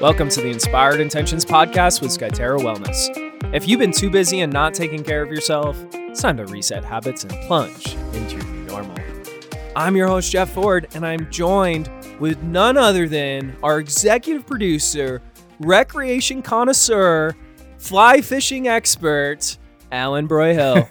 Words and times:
Welcome 0.00 0.28
to 0.28 0.40
the 0.40 0.50
Inspired 0.50 1.00
Intentions 1.00 1.44
podcast 1.44 2.00
with 2.00 2.12
Skyterra 2.12 2.60
Wellness. 2.60 3.10
If 3.52 3.66
you've 3.66 3.80
been 3.80 3.90
too 3.90 4.10
busy 4.10 4.42
and 4.42 4.52
not 4.52 4.72
taking 4.72 5.02
care 5.02 5.22
of 5.22 5.28
yourself, 5.28 5.76
it's 5.92 6.22
time 6.22 6.36
to 6.36 6.46
reset 6.46 6.84
habits 6.84 7.24
and 7.24 7.32
plunge 7.48 7.96
into 8.14 8.36
your 8.36 8.44
new 8.44 8.64
normal. 8.66 8.96
I'm 9.74 9.96
your 9.96 10.06
host, 10.06 10.30
Jeff 10.30 10.50
Ford, 10.50 10.86
and 10.94 11.04
I'm 11.04 11.28
joined 11.32 11.90
with 12.20 12.40
none 12.44 12.76
other 12.76 13.08
than 13.08 13.56
our 13.64 13.80
executive 13.80 14.46
producer, 14.46 15.20
recreation 15.58 16.42
connoisseur, 16.42 17.34
fly 17.78 18.20
fishing 18.20 18.68
expert, 18.68 19.58
Alan 19.90 20.28
Broyhill. 20.28 20.86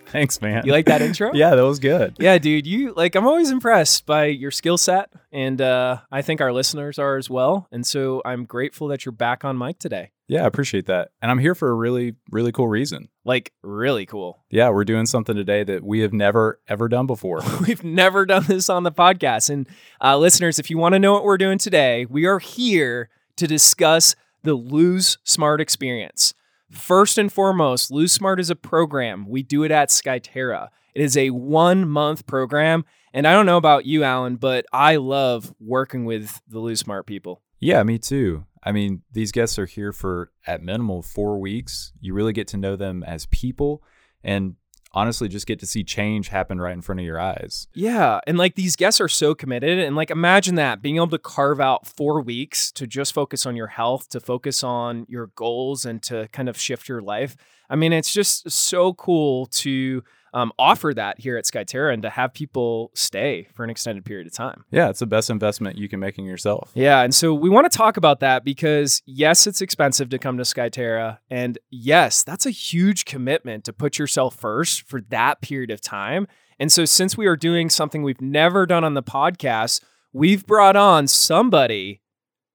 Thanks, 0.06 0.40
man. 0.40 0.66
You 0.66 0.72
like 0.72 0.86
that 0.86 1.02
intro? 1.02 1.32
yeah, 1.34 1.54
that 1.54 1.64
was 1.64 1.78
good. 1.78 2.16
Yeah, 2.18 2.38
dude. 2.38 2.66
You 2.66 2.92
like 2.94 3.14
I'm 3.14 3.26
always 3.26 3.50
impressed 3.50 4.06
by 4.06 4.26
your 4.26 4.50
skill 4.50 4.78
set, 4.78 5.10
and 5.32 5.60
uh, 5.60 5.98
I 6.10 6.22
think 6.22 6.40
our 6.40 6.52
listeners 6.52 6.98
are 6.98 7.16
as 7.16 7.30
well. 7.30 7.68
And 7.72 7.86
so 7.86 8.22
I'm 8.24 8.44
grateful 8.44 8.88
that 8.88 9.04
you're 9.04 9.12
back 9.12 9.44
on 9.44 9.58
mic 9.58 9.78
today. 9.78 10.10
Yeah, 10.28 10.42
I 10.42 10.46
appreciate 10.46 10.86
that. 10.86 11.10
And 11.22 11.30
I'm 11.30 11.38
here 11.38 11.54
for 11.54 11.70
a 11.70 11.74
really, 11.74 12.14
really 12.30 12.50
cool 12.50 12.66
reason. 12.66 13.08
Like 13.24 13.52
really 13.62 14.06
cool. 14.06 14.44
Yeah, 14.50 14.70
we're 14.70 14.84
doing 14.84 15.06
something 15.06 15.36
today 15.36 15.62
that 15.62 15.84
we 15.84 16.00
have 16.00 16.12
never 16.12 16.60
ever 16.68 16.88
done 16.88 17.06
before. 17.06 17.40
We've 17.66 17.84
never 17.84 18.26
done 18.26 18.44
this 18.46 18.68
on 18.68 18.82
the 18.82 18.92
podcast. 18.92 19.50
And 19.50 19.68
uh, 20.02 20.18
listeners, 20.18 20.58
if 20.58 20.68
you 20.70 20.78
want 20.78 20.94
to 20.94 20.98
know 20.98 21.12
what 21.12 21.24
we're 21.24 21.38
doing 21.38 21.58
today, 21.58 22.06
we 22.06 22.26
are 22.26 22.40
here 22.40 23.08
to 23.36 23.46
discuss 23.46 24.16
the 24.42 24.54
Lose 24.54 25.18
Smart 25.24 25.60
experience. 25.60 26.34
First 26.70 27.18
and 27.18 27.32
foremost, 27.32 27.90
Lose 27.90 28.12
Smart 28.12 28.40
is 28.40 28.50
a 28.50 28.56
program. 28.56 29.28
We 29.28 29.42
do 29.42 29.62
it 29.62 29.70
at 29.70 29.88
Skyterra. 29.90 30.68
It 30.94 31.02
is 31.02 31.16
a 31.16 31.30
one 31.30 31.88
month 31.88 32.26
program. 32.26 32.84
And 33.12 33.26
I 33.26 33.32
don't 33.32 33.46
know 33.46 33.56
about 33.56 33.86
you, 33.86 34.02
Alan, 34.04 34.36
but 34.36 34.66
I 34.72 34.96
love 34.96 35.54
working 35.60 36.04
with 36.04 36.40
the 36.48 36.58
Lose 36.58 36.80
Smart 36.80 37.06
people. 37.06 37.42
yeah, 37.60 37.82
me 37.82 37.98
too. 37.98 38.44
I 38.62 38.72
mean, 38.72 39.02
these 39.12 39.30
guests 39.30 39.58
are 39.60 39.66
here 39.66 39.92
for 39.92 40.32
at 40.46 40.60
minimal 40.60 41.00
four 41.00 41.38
weeks. 41.38 41.92
You 42.00 42.14
really 42.14 42.32
get 42.32 42.48
to 42.48 42.56
know 42.56 42.74
them 42.74 43.04
as 43.04 43.26
people 43.26 43.82
and 44.24 44.56
honestly 44.96 45.28
just 45.28 45.46
get 45.46 45.58
to 45.60 45.66
see 45.66 45.84
change 45.84 46.28
happen 46.28 46.58
right 46.58 46.72
in 46.72 46.80
front 46.80 47.00
of 47.00 47.04
your 47.04 47.20
eyes. 47.20 47.68
Yeah. 47.74 48.18
And 48.26 48.38
like 48.38 48.54
these 48.54 48.76
guests 48.76 48.98
are 48.98 49.08
so 49.08 49.34
committed. 49.34 49.78
And 49.78 49.94
like 49.94 50.10
imagine 50.10 50.54
that 50.54 50.80
being 50.80 50.96
able 50.96 51.08
to 51.08 51.18
carve 51.18 51.60
out 51.60 51.86
four 51.86 52.22
weeks 52.22 52.72
to 52.72 52.86
just 52.86 53.12
focus 53.12 53.44
on 53.44 53.56
your 53.56 53.66
health, 53.66 54.08
to 54.08 54.20
focus 54.20 54.64
on 54.64 55.04
your 55.08 55.26
goals, 55.34 55.84
and 55.84 56.02
to 56.04 56.28
kind 56.32 56.48
of 56.48 56.58
shift 56.58 56.88
your 56.88 57.02
life. 57.02 57.36
I 57.68 57.76
mean, 57.76 57.92
it's 57.92 58.12
just 58.12 58.50
so 58.50 58.94
cool 58.94 59.46
to 59.46 60.02
um, 60.36 60.52
offer 60.58 60.92
that 60.92 61.18
here 61.18 61.38
at 61.38 61.46
Skyterra 61.46 61.94
and 61.94 62.02
to 62.02 62.10
have 62.10 62.34
people 62.34 62.90
stay 62.94 63.48
for 63.54 63.64
an 63.64 63.70
extended 63.70 64.04
period 64.04 64.26
of 64.26 64.34
time. 64.34 64.64
Yeah, 64.70 64.90
it's 64.90 64.98
the 64.98 65.06
best 65.06 65.30
investment 65.30 65.78
you 65.78 65.88
can 65.88 65.98
make 65.98 66.18
in 66.18 66.26
yourself. 66.26 66.72
Yeah, 66.74 67.00
and 67.00 67.14
so 67.14 67.32
we 67.32 67.48
want 67.48 67.72
to 67.72 67.74
talk 67.74 67.96
about 67.96 68.20
that 68.20 68.44
because 68.44 69.02
yes, 69.06 69.46
it's 69.46 69.62
expensive 69.62 70.10
to 70.10 70.18
come 70.18 70.36
to 70.36 70.42
Skyterra, 70.42 71.20
and 71.30 71.58
yes, 71.70 72.22
that's 72.22 72.44
a 72.44 72.50
huge 72.50 73.06
commitment 73.06 73.64
to 73.64 73.72
put 73.72 73.98
yourself 73.98 74.36
first 74.36 74.82
for 74.82 75.00
that 75.08 75.40
period 75.40 75.70
of 75.70 75.80
time. 75.80 76.28
And 76.58 76.70
so 76.70 76.84
since 76.84 77.16
we 77.16 77.26
are 77.26 77.36
doing 77.36 77.70
something 77.70 78.02
we've 78.02 78.20
never 78.20 78.66
done 78.66 78.84
on 78.84 78.92
the 78.92 79.02
podcast, 79.02 79.82
we've 80.12 80.46
brought 80.46 80.76
on 80.76 81.06
somebody 81.06 82.02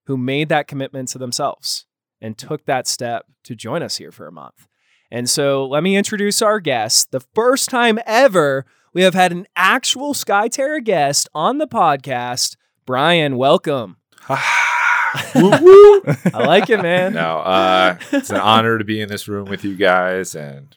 who 0.06 0.18
made 0.18 0.50
that 0.50 0.68
commitment 0.68 1.08
to 1.10 1.18
themselves 1.18 1.88
and 2.22 2.38
took 2.38 2.66
that 2.66 2.86
step 2.86 3.26
to 3.46 3.56
join 3.56 3.82
us 3.82 3.98
here 3.98 4.12
for 4.12 4.28
a 4.28 4.32
month. 4.32 4.68
And 5.12 5.30
so 5.30 5.66
let 5.66 5.84
me 5.84 5.98
introduce 5.98 6.42
our 6.42 6.60
guest. 6.60 7.12
The 7.12 7.20
first 7.20 7.70
time 7.70 8.00
ever 8.06 8.66
we 8.94 9.04
have 9.04 9.14
had 9.14 9.32
an 9.32 9.46
actual 9.56 10.14
Skyterra 10.14 10.84
guest 10.84 11.30
on 11.34 11.58
the 11.58 11.68
podcast. 11.68 12.56
Brian, 12.86 13.38
welcome. 13.38 13.98
woo. 15.36 16.02
I 16.34 16.44
like 16.46 16.70
it, 16.70 16.82
man. 16.82 17.14
No, 17.14 17.40
uh, 17.40 17.98
it's 18.12 18.30
an 18.30 18.38
honor 18.38 18.78
to 18.78 18.84
be 18.84 19.02
in 19.02 19.10
this 19.10 19.28
room 19.28 19.50
with 19.50 19.64
you 19.64 19.76
guys, 19.76 20.36
and 20.36 20.76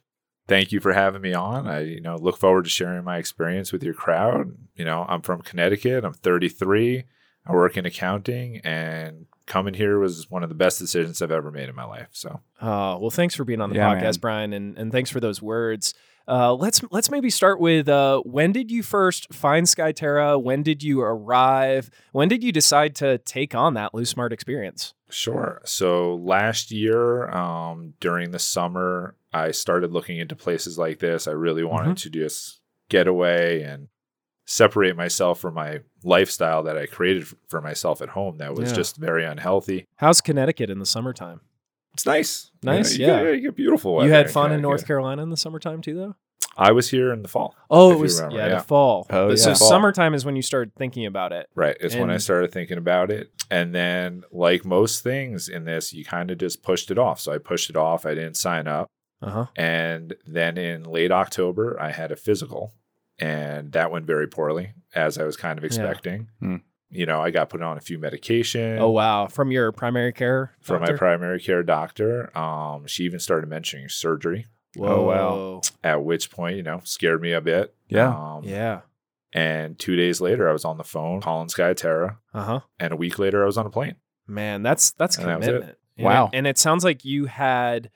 thank 0.49 0.73
you 0.73 0.81
for 0.81 0.93
having 0.93 1.23
me 1.23 1.34
on. 1.34 1.69
I, 1.69 1.81
you 1.81 2.00
know, 2.00 2.17
look 2.17 2.37
forward 2.37 2.65
to 2.65 2.71
sharing 2.71 3.05
my 3.05 3.19
experience 3.19 3.73
with 3.73 3.83
your 3.83 3.94
crowd. 3.94 4.56
You 4.75 4.84
know, 4.84 5.05
I'm 5.09 5.23
from 5.23 5.43
Connecticut. 5.43 6.05
I'm 6.05 6.15
33. 6.15 7.05
I 7.47 7.53
work 7.53 7.77
in 7.77 7.87
accounting, 7.87 8.61
and 8.65 9.27
coming 9.47 9.75
here 9.75 9.99
was 9.99 10.31
one 10.31 10.43
of 10.43 10.49
the 10.49 10.55
best 10.55 10.78
decisions 10.78 11.21
I've 11.21 11.31
ever 11.31 11.50
made 11.50 11.69
in 11.69 11.75
my 11.75 11.84
life. 11.84 12.09
So, 12.12 12.41
Oh, 12.62 12.99
well, 12.99 13.10
thanks 13.10 13.34
for 13.34 13.44
being 13.44 13.60
on 13.60 13.71
the 13.71 13.77
Yeah, 13.77 13.94
podcast, 13.94 14.03
man. 14.03 14.19
Brian, 14.21 14.53
and, 14.53 14.78
and 14.78 14.91
thanks 14.93 15.10
for 15.10 15.21
those 15.21 15.43
words. 15.43 15.94
Uh, 16.27 16.55
let's 16.55 16.82
let's 16.91 17.10
maybe 17.10 17.28
start 17.28 17.60
with 17.60 17.87
uh, 17.87 18.19
when 18.21 18.50
did 18.50 18.71
you 18.71 18.82
first 18.82 19.32
find 19.34 19.66
Skyterra? 19.66 20.43
When 20.43 20.62
did 20.62 20.82
you 20.82 21.03
arrive? 21.03 21.91
When 22.12 22.28
did 22.28 22.43
you 22.43 22.50
decide 22.50 22.94
to 22.97 23.19
take 23.19 23.55
on 23.55 23.75
that 23.75 23.93
Lose 23.94 24.09
Smart 24.09 24.32
experience? 24.32 24.94
Sure. 25.10 25.61
So 25.66 26.15
last 26.16 26.71
year, 26.71 27.28
um, 27.28 27.93
during 28.00 28.31
the 28.31 28.38
summer, 28.38 29.16
I 29.34 29.50
started 29.50 29.93
looking 29.93 30.16
into 30.19 30.34
places 30.34 30.78
like 30.78 30.99
this. 30.99 31.28
I 31.28 31.32
really 31.32 31.62
wanted 31.62 31.99
to 31.99 32.11
just 32.11 32.61
get 32.88 33.06
away 33.06 33.62
and 33.62 33.88
separate 34.47 34.97
myself 34.97 35.41
from 35.41 35.55
my 35.55 35.81
lifestyle 36.03 36.62
that 36.65 36.77
I 36.77 36.87
created 36.87 37.27
for 37.49 37.60
myself 37.60 38.03
at 38.03 38.10
home 38.10 38.38
that 38.38 38.55
was 38.55 38.71
Yeah. 38.71 38.77
just 38.77 38.97
very 38.97 39.25
unhealthy. 39.25 39.87
How's 39.97 40.21
Connecticut 40.21 40.69
in 40.71 40.78
the 40.78 40.87
summertime? 40.87 41.41
It's 41.94 42.05
nice. 42.06 42.50
You 42.62 42.71
Nice, 42.71 42.97
you 42.99 43.06
yeah. 43.06 43.22
Get, 43.25 43.34
you 43.37 43.41
get 43.43 43.56
beautiful 43.56 44.05
you 44.05 44.10
had 44.10 44.31
fun 44.31 44.53
in 44.53 44.60
North 44.60 44.87
Carolina 44.87 45.22
in 45.22 45.31
the 45.31 45.37
summertime 45.37 45.81
too, 45.81 45.94
though. 45.94 46.16
I 46.56 46.71
was 46.72 46.88
here 46.91 47.12
in 47.12 47.22
the 47.22 47.28
fall. 47.28 47.56
Oh, 47.69 47.93
it 47.93 47.99
was 47.99 48.21
yeah, 48.21 48.28
yeah. 48.31 48.49
the 48.56 48.60
fall. 48.60 49.06
Oh, 49.10 49.28
But 49.28 49.38
So. 49.38 49.55
Fall. 49.55 49.69
summertime 49.69 50.15
is 50.15 50.25
when 50.25 50.37
you 50.37 50.43
started 50.43 50.72
thinking 50.76 51.05
about 51.06 51.32
it. 51.32 51.49
Right. 51.56 51.76
It's 51.81 51.97
when 51.97 52.11
I 52.11 52.19
started 52.19 52.53
thinking 52.53 52.78
about 52.78 53.11
it. 53.11 53.31
And 53.50 53.75
then, 53.75 54.22
like 54.31 54.65
most 54.65 55.03
things 55.03 55.49
in 55.49 55.65
this, 55.65 55.93
you 55.93 56.05
kind 56.05 56.31
of 56.31 56.38
just 56.38 56.62
pushed 56.62 56.91
it 56.93 56.99
off. 56.99 57.19
So 57.19 57.32
I 57.32 57.38
pushed 57.38 57.71
it 57.71 57.76
off. 57.76 58.06
I 58.06 58.15
didn't 58.15 58.37
sign 58.37 58.69
up. 58.69 58.88
Uh 59.21 59.31
huh. 59.31 59.47
And 59.56 60.15
then 60.26 60.56
in 60.59 60.84
late 60.84 61.11
October, 61.11 61.76
I 61.81 61.91
had 61.91 62.12
a 62.12 62.16
physical, 62.16 62.72
and 63.19 63.72
that 63.72 63.91
went 63.91 64.06
very 64.06 64.26
poorly, 64.26 64.72
as 64.94 65.19
I 65.19 65.25
was 65.25 65.36
kind 65.36 65.58
of 65.58 65.64
expecting. 65.64 66.28
Hmm. 66.41 66.56
You 66.91 67.06
know, 67.06 67.20
I 67.20 67.30
got 67.30 67.48
put 67.48 67.60
on 67.62 67.76
a 67.76 67.80
few 67.80 67.98
medication 67.98 68.78
Oh 68.78 68.91
wow, 68.91 69.26
from 69.26 69.50
your 69.50 69.72
primary 69.72 70.12
care 70.12 70.52
from 70.60 70.80
my 70.82 70.92
primary 70.92 71.41
care 71.41 71.62
doctor. 71.64 72.36
Um, 72.38 72.86
she 72.86 73.04
even 73.04 73.19
started 73.19 73.48
mentioning 73.48 73.88
surgery, 73.88 74.47
Whoa, 74.76 74.88
Oh, 74.88 75.04
wow. 75.06 75.60
at 75.82 76.04
which 76.04 76.30
point, 76.30 76.56
you 76.56 76.62
know, 76.62 76.80
scared 76.84 77.20
me 77.20 77.32
a 77.32 77.41
bit. 77.41 77.75
Yeah. 77.88 78.08
Um, 78.10 78.44
Yeah. 78.44 78.82
And 79.32 79.76
two 79.76 79.96
days 79.96 80.20
later, 80.20 80.48
I 80.48 80.52
was 80.52 80.64
on 80.64 80.76
the 80.76 80.84
phone 80.84 81.20
calling 81.20 81.48
Skyterra, 81.48 82.19
Uh 82.32 82.42
huh. 82.44 82.60
and 82.78 82.92
a 82.92 82.96
week 82.96 83.19
later, 83.19 83.42
I 83.42 83.46
was 83.46 83.58
on 83.58 83.66
a 83.66 83.70
plane. 83.70 83.96
Man, 84.28 84.62
that's 84.62 84.92
that's 84.92 85.19
And 85.19 85.26
that 85.28 85.38
was 85.41 85.48
it. 85.48 85.50
commitment. 85.52 85.78
And 85.96 86.04
Wow. 86.04 86.31
and 86.32 86.46
it 86.46 86.58
sounds 86.58 86.84
like 86.84 87.04
you 87.04 87.26
had 87.26 87.91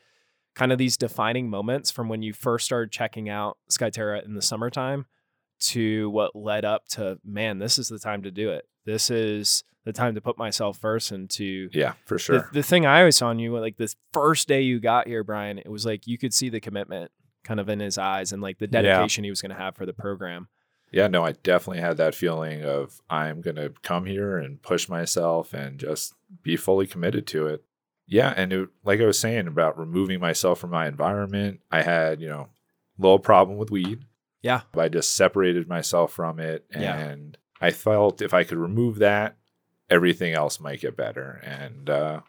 kind 0.58 0.72
of 0.72 0.78
these 0.78 0.96
defining 0.96 1.48
moments 1.48 1.90
from 1.90 2.08
when 2.08 2.20
you 2.20 2.32
first 2.32 2.64
started 2.66 2.90
checking 2.90 3.28
out 3.28 3.56
Skyterra 3.70 4.24
in 4.24 4.34
the 4.34 4.42
summertime 4.42 5.06
to 5.60 6.10
what 6.10 6.34
led 6.36 6.64
up 6.64 6.86
to 6.88 7.18
man, 7.24 7.58
this 7.58 7.78
is 7.78 7.88
the 7.88 7.98
time 7.98 8.22
to 8.22 8.30
do 8.30 8.50
it. 8.50 8.64
This 8.84 9.10
is 9.10 9.64
the 9.84 9.92
time 9.92 10.14
to 10.16 10.20
put 10.20 10.36
myself 10.36 10.78
first 10.78 11.12
and 11.12 11.30
to 11.30 11.68
Yeah, 11.72 11.92
for 12.06 12.18
sure. 12.18 12.48
the 12.52 12.62
thing 12.62 12.86
I 12.86 12.98
always 13.00 13.16
saw 13.16 13.30
in 13.30 13.38
you, 13.38 13.56
like 13.58 13.76
this 13.76 13.94
first 14.12 14.48
day 14.48 14.60
you 14.62 14.80
got 14.80 15.06
here, 15.06 15.24
Brian, 15.24 15.58
it 15.58 15.68
was 15.70 15.86
like 15.86 16.06
you 16.06 16.18
could 16.18 16.34
see 16.34 16.48
the 16.48 16.60
commitment 16.60 17.10
kind 17.44 17.60
of 17.60 17.68
in 17.68 17.80
his 17.80 17.96
eyes 17.96 18.32
and 18.32 18.42
like 18.42 18.58
the 18.58 18.66
Yeah. 18.70 18.82
dedication 18.82 19.24
he 19.24 19.30
was 19.30 19.40
going 19.40 19.50
to 19.54 19.56
have 19.62 19.76
for 19.76 19.86
the 19.86 19.92
program. 19.94 20.48
Yeah, 20.90 21.06
no, 21.06 21.22
I 21.24 21.32
definitely 21.32 21.82
had 21.82 21.98
that 21.98 22.14
feeling 22.14 22.64
of 22.64 23.00
I'm 23.10 23.40
going 23.42 23.56
to 23.56 23.72
come 23.82 24.06
here 24.06 24.38
and 24.38 24.60
push 24.62 24.88
myself 24.88 25.52
and 25.52 25.78
just 25.78 26.14
be 26.42 26.56
fully 26.56 26.86
committed 26.86 27.26
to 27.28 27.46
it. 27.46 27.62
Yeah, 28.08 28.32
and 28.36 28.52
it, 28.52 28.68
like 28.84 29.00
I 29.00 29.04
was 29.06 29.18
saying 29.18 29.46
about 29.46 29.78
removing 29.78 30.18
myself 30.18 30.58
from 30.58 30.70
my 30.70 30.88
environment, 30.88 31.60
I 31.70 31.82
had, 31.82 32.20
you 32.20 32.28
know, 32.28 32.48
little 32.98 33.18
problem 33.18 33.58
with 33.58 33.70
weed. 33.70 34.04
Yeah. 34.42 34.62
I 34.76 34.88
just 34.88 35.14
separated 35.14 35.68
myself 35.68 36.12
from 36.12 36.40
it 36.40 36.64
Yeah. 36.74 36.96
and 36.96 37.36
I 37.60 37.70
felt 37.70 38.22
if 38.22 38.32
I 38.32 38.44
could 38.44 38.56
remove 38.58 38.98
that, 39.00 39.36
everything 39.90 40.32
else 40.34 40.58
might 40.60 40.80
get 40.80 40.96
better 40.96 41.40
and 41.44 41.88
uh 41.90 42.20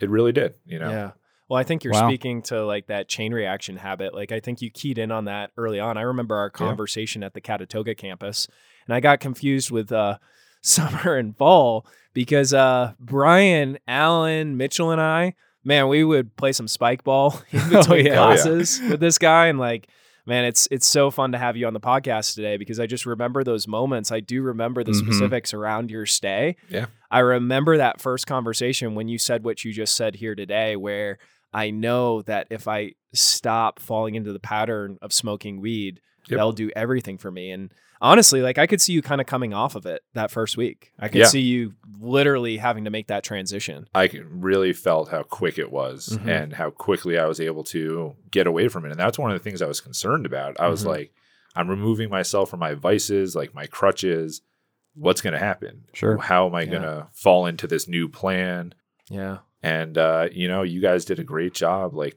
it 0.00 0.10
really 0.10 0.32
did, 0.32 0.54
you 0.66 0.78
know. 0.78 0.90
Yeah. 0.90 1.10
Well, 1.48 1.58
I 1.58 1.62
think 1.62 1.84
you're 1.84 1.92
Wow. 1.94 2.08
speaking 2.08 2.42
to 2.42 2.64
like 2.66 2.88
that 2.88 3.08
chain 3.08 3.32
reaction 3.32 3.76
habit. 3.76 4.12
Like 4.14 4.32
I 4.32 4.40
think 4.40 4.60
you 4.60 4.70
keyed 4.70 4.98
in 4.98 5.10
on 5.12 5.24
that 5.26 5.52
early 5.56 5.78
on. 5.80 5.96
I 5.96 6.02
remember 6.02 6.34
our 6.36 6.46
Yeah. 6.54 6.66
conversation 6.66 7.22
at 7.22 7.32
the 7.34 7.40
Catatoga 7.40 7.94
campus, 7.94 8.48
and 8.86 8.94
I 8.94 9.00
got 9.00 9.20
confused 9.20 9.70
with 9.70 9.92
uh, 9.92 10.18
summer 10.62 11.14
and 11.16 11.36
fall 11.36 11.86
because 12.16 12.52
uh, 12.52 12.94
Brian, 12.98 13.78
Alan, 13.86 14.56
Mitchell, 14.56 14.90
and 14.90 15.00
I, 15.00 15.34
man, 15.62 15.86
we 15.88 16.02
would 16.02 16.34
play 16.36 16.50
some 16.52 16.66
spike 16.66 17.04
ball 17.04 17.40
in 17.52 17.60
Oh, 17.72 17.78
between 17.82 18.06
yeah. 18.06 18.14
classes 18.14 18.80
with 18.80 18.98
this 18.98 19.18
guy, 19.18 19.46
and 19.46 19.58
like. 19.60 19.86
Man, 20.28 20.44
it's 20.44 20.66
it's 20.72 20.88
so 20.88 21.12
fun 21.12 21.30
to 21.30 21.38
have 21.38 21.56
you 21.56 21.68
on 21.68 21.72
the 21.72 21.78
podcast 21.78 22.34
today 22.34 22.56
because 22.56 22.80
I 22.80 22.86
just 22.86 23.06
remember 23.06 23.44
those 23.44 23.68
moments. 23.68 24.10
I 24.10 24.18
do 24.18 24.42
remember 24.42 24.82
the 24.82 24.90
Mhm. 24.90 25.04
specifics 25.06 25.54
around 25.54 25.88
your 25.88 26.04
stay. 26.04 26.56
Yeah. 26.68 26.86
I 27.12 27.20
remember 27.20 27.76
that 27.76 28.00
first 28.00 28.26
conversation 28.26 28.96
when 28.96 29.06
you 29.06 29.18
said 29.18 29.44
what 29.44 29.64
you 29.64 29.72
just 29.72 29.94
said 29.94 30.16
here 30.16 30.34
today, 30.34 30.74
where 30.74 31.18
I 31.54 31.70
know 31.70 32.22
that 32.22 32.48
if 32.50 32.66
I 32.66 32.94
stop 33.14 33.78
falling 33.78 34.16
into 34.16 34.32
the 34.32 34.40
pattern 34.40 34.98
of 35.00 35.12
smoking 35.12 35.60
weed, 35.60 36.00
Yep. 36.28 36.38
That'll 36.38 36.50
do 36.50 36.70
everything 36.74 37.18
for 37.18 37.30
me. 37.30 37.52
And 37.52 37.70
honestly, 38.00 38.42
like 38.42 38.58
I 38.58 38.66
could 38.66 38.80
see 38.80 38.92
you 38.92 39.02
kind 39.02 39.20
of 39.20 39.26
coming 39.26 39.54
off 39.54 39.74
of 39.74 39.86
it 39.86 40.02
that 40.14 40.30
first 40.30 40.56
week. 40.56 40.92
I 40.98 41.08
could 41.08 41.18
Yeah. 41.20 41.26
see 41.26 41.40
you 41.40 41.74
literally 42.00 42.56
having 42.58 42.84
to 42.84 42.90
make 42.90 43.06
that 43.08 43.24
transition. 43.24 43.88
I 43.94 44.10
really 44.28 44.72
felt 44.72 45.10
how 45.10 45.22
quick 45.22 45.58
it 45.58 45.70
was 45.70 46.18
Mhm. 46.22 46.28
and 46.28 46.52
how 46.54 46.70
quickly 46.70 47.18
I 47.18 47.26
was 47.26 47.40
able 47.40 47.64
to 47.64 48.14
get 48.30 48.46
away 48.46 48.68
from 48.68 48.84
it. 48.84 48.90
And 48.90 49.00
that's 49.00 49.18
one 49.18 49.30
of 49.30 49.38
the 49.38 49.42
things 49.42 49.62
I 49.62 49.66
was 49.66 49.80
concerned 49.80 50.26
about. 50.26 50.58
I 50.60 50.68
was 50.68 50.84
Mhm. 50.84 50.88
like, 50.88 51.12
I'm 51.54 51.68
removing 51.70 52.10
myself 52.10 52.50
from 52.50 52.60
my 52.60 52.74
vices, 52.74 53.34
like 53.34 53.54
my 53.54 53.66
crutches. 53.66 54.42
What's 54.94 55.20
going 55.22 55.32
to 55.32 55.38
happen? 55.38 55.84
Sure. 55.94 56.18
How 56.18 56.46
am 56.46 56.54
I 56.54 56.62
Yeah. 56.62 56.70
going 56.70 56.82
to 56.82 57.06
fall 57.12 57.46
into 57.46 57.66
this 57.66 57.88
new 57.88 58.08
plan? 58.08 58.74
Yeah. 59.08 59.38
And, 59.62 59.96
uh, 59.98 60.28
you 60.32 60.48
know, 60.48 60.62
you 60.62 60.80
guys 60.80 61.04
did 61.04 61.18
a 61.18 61.24
great 61.24 61.54
job. 61.54 61.94
Like, 61.94 62.16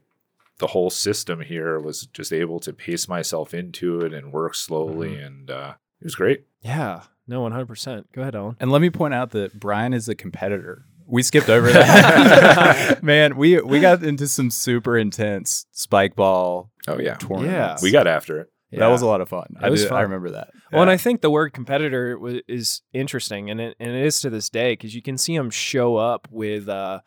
the 0.60 0.68
whole 0.68 0.90
system 0.90 1.40
here 1.40 1.80
was 1.80 2.06
just 2.06 2.32
able 2.32 2.60
to 2.60 2.72
pace 2.72 3.08
myself 3.08 3.52
into 3.52 4.00
it 4.00 4.14
and 4.14 4.32
work 4.32 4.54
slowly. 4.54 5.10
Mm-hmm. 5.16 5.24
And 5.26 5.50
uh, 5.50 5.74
it 6.00 6.04
was 6.04 6.14
great. 6.14 6.44
Yeah. 6.62 7.02
No, 7.26 7.42
100%. 7.42 8.04
Go 8.12 8.22
ahead, 8.22 8.34
Ellen. 8.36 8.56
And 8.60 8.70
let 8.70 8.80
me 8.80 8.90
point 8.90 9.14
out 9.14 9.30
that 9.30 9.58
Brian 9.58 9.92
is 9.92 10.08
a 10.08 10.14
competitor. 10.14 10.84
We 11.06 11.22
skipped 11.24 11.48
over 11.48 11.70
that. 11.72 13.02
Man, 13.02 13.36
we 13.36 13.60
we 13.60 13.80
got 13.80 14.04
into 14.04 14.28
some 14.28 14.50
super 14.50 14.96
intense 14.96 15.66
spike 15.72 16.14
ball 16.14 16.70
Oh, 16.86 16.98
yeah. 17.00 17.14
tournaments. 17.14 17.82
We 17.82 17.90
got 17.90 18.06
after 18.06 18.38
it. 18.40 18.48
that 18.72 18.86
was 18.86 19.02
a 19.02 19.06
lot 19.06 19.20
of 19.20 19.28
fun. 19.28 19.56
I, 19.60 19.70
was 19.70 19.82
did- 19.82 19.90
I 19.92 20.02
remember 20.02 20.30
that. 20.30 20.50
Well, 20.72 20.82
and 20.82 20.90
I 20.90 20.96
think 20.96 21.20
the 21.20 21.30
word 21.30 21.52
competitor 21.52 22.16
wa- 22.16 22.40
is 22.46 22.82
interesting, 22.92 23.50
and 23.50 23.60
it, 23.60 23.76
and 23.80 23.90
it 23.90 24.04
is 24.06 24.20
to 24.20 24.30
this 24.30 24.48
day 24.48 24.72
because 24.74 24.94
you 24.94 25.02
can 25.02 25.18
see 25.18 25.36
them 25.36 25.50
show 25.50 25.96
up 25.96 26.28
with 26.30 26.68
uh, 26.68 27.00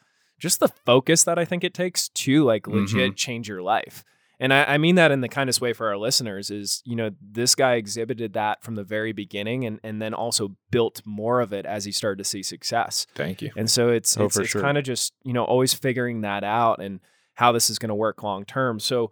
just 0.44 0.60
the 0.60 0.68
focus 0.68 1.24
that 1.24 1.40
I 1.40 1.46
think 1.46 1.64
it 1.64 1.74
takes 1.74 2.10
to 2.10 2.44
like 2.44 2.68
legit 2.68 3.16
change 3.16 3.48
your 3.48 3.62
life. 3.62 4.04
And 4.42 4.54
I, 4.54 4.74
I 4.74 4.78
mean 4.78 4.96
that 4.96 5.10
in 5.10 5.22
the 5.22 5.30
kindest 5.30 5.62
way 5.62 5.72
for 5.72 5.88
our 5.88 5.96
listeners 5.96 6.52
is, 6.52 6.82
you 6.86 6.98
know, 6.98 7.12
this 7.22 7.56
guy 7.56 7.76
exhibited 7.76 8.34
that 8.34 8.62
from 8.62 8.76
the 8.76 8.84
very 8.84 9.14
beginning 9.14 9.64
and, 9.64 9.80
and 9.84 10.02
then 10.02 10.14
also 10.14 10.58
built 10.70 11.02
more 11.06 11.40
of 11.40 11.54
it 11.54 11.66
as 11.66 11.86
he 11.86 11.94
started 11.94 12.18
to 12.18 12.26
see 12.26 12.44
success. 12.44 13.08
Thank 13.16 13.42
you. 13.42 13.52
And 13.56 13.72
so 13.72 13.88
it's 13.88 14.18
Oh, 14.18 14.26
it's, 14.26 14.38
it's 14.38 14.50
sure. 14.50 14.62
kind 14.62 14.78
of 14.78 14.84
just 14.84 15.14
you 15.24 15.32
know 15.32 15.46
always 15.46 15.74
figuring 15.74 16.22
that 16.22 16.44
out 16.44 16.82
and 16.82 17.00
how 17.36 17.54
this 17.54 17.70
is 17.70 17.80
going 17.80 17.88
to 17.90 17.96
work 17.96 18.22
long 18.22 18.44
term. 18.44 18.82
So 18.82 19.12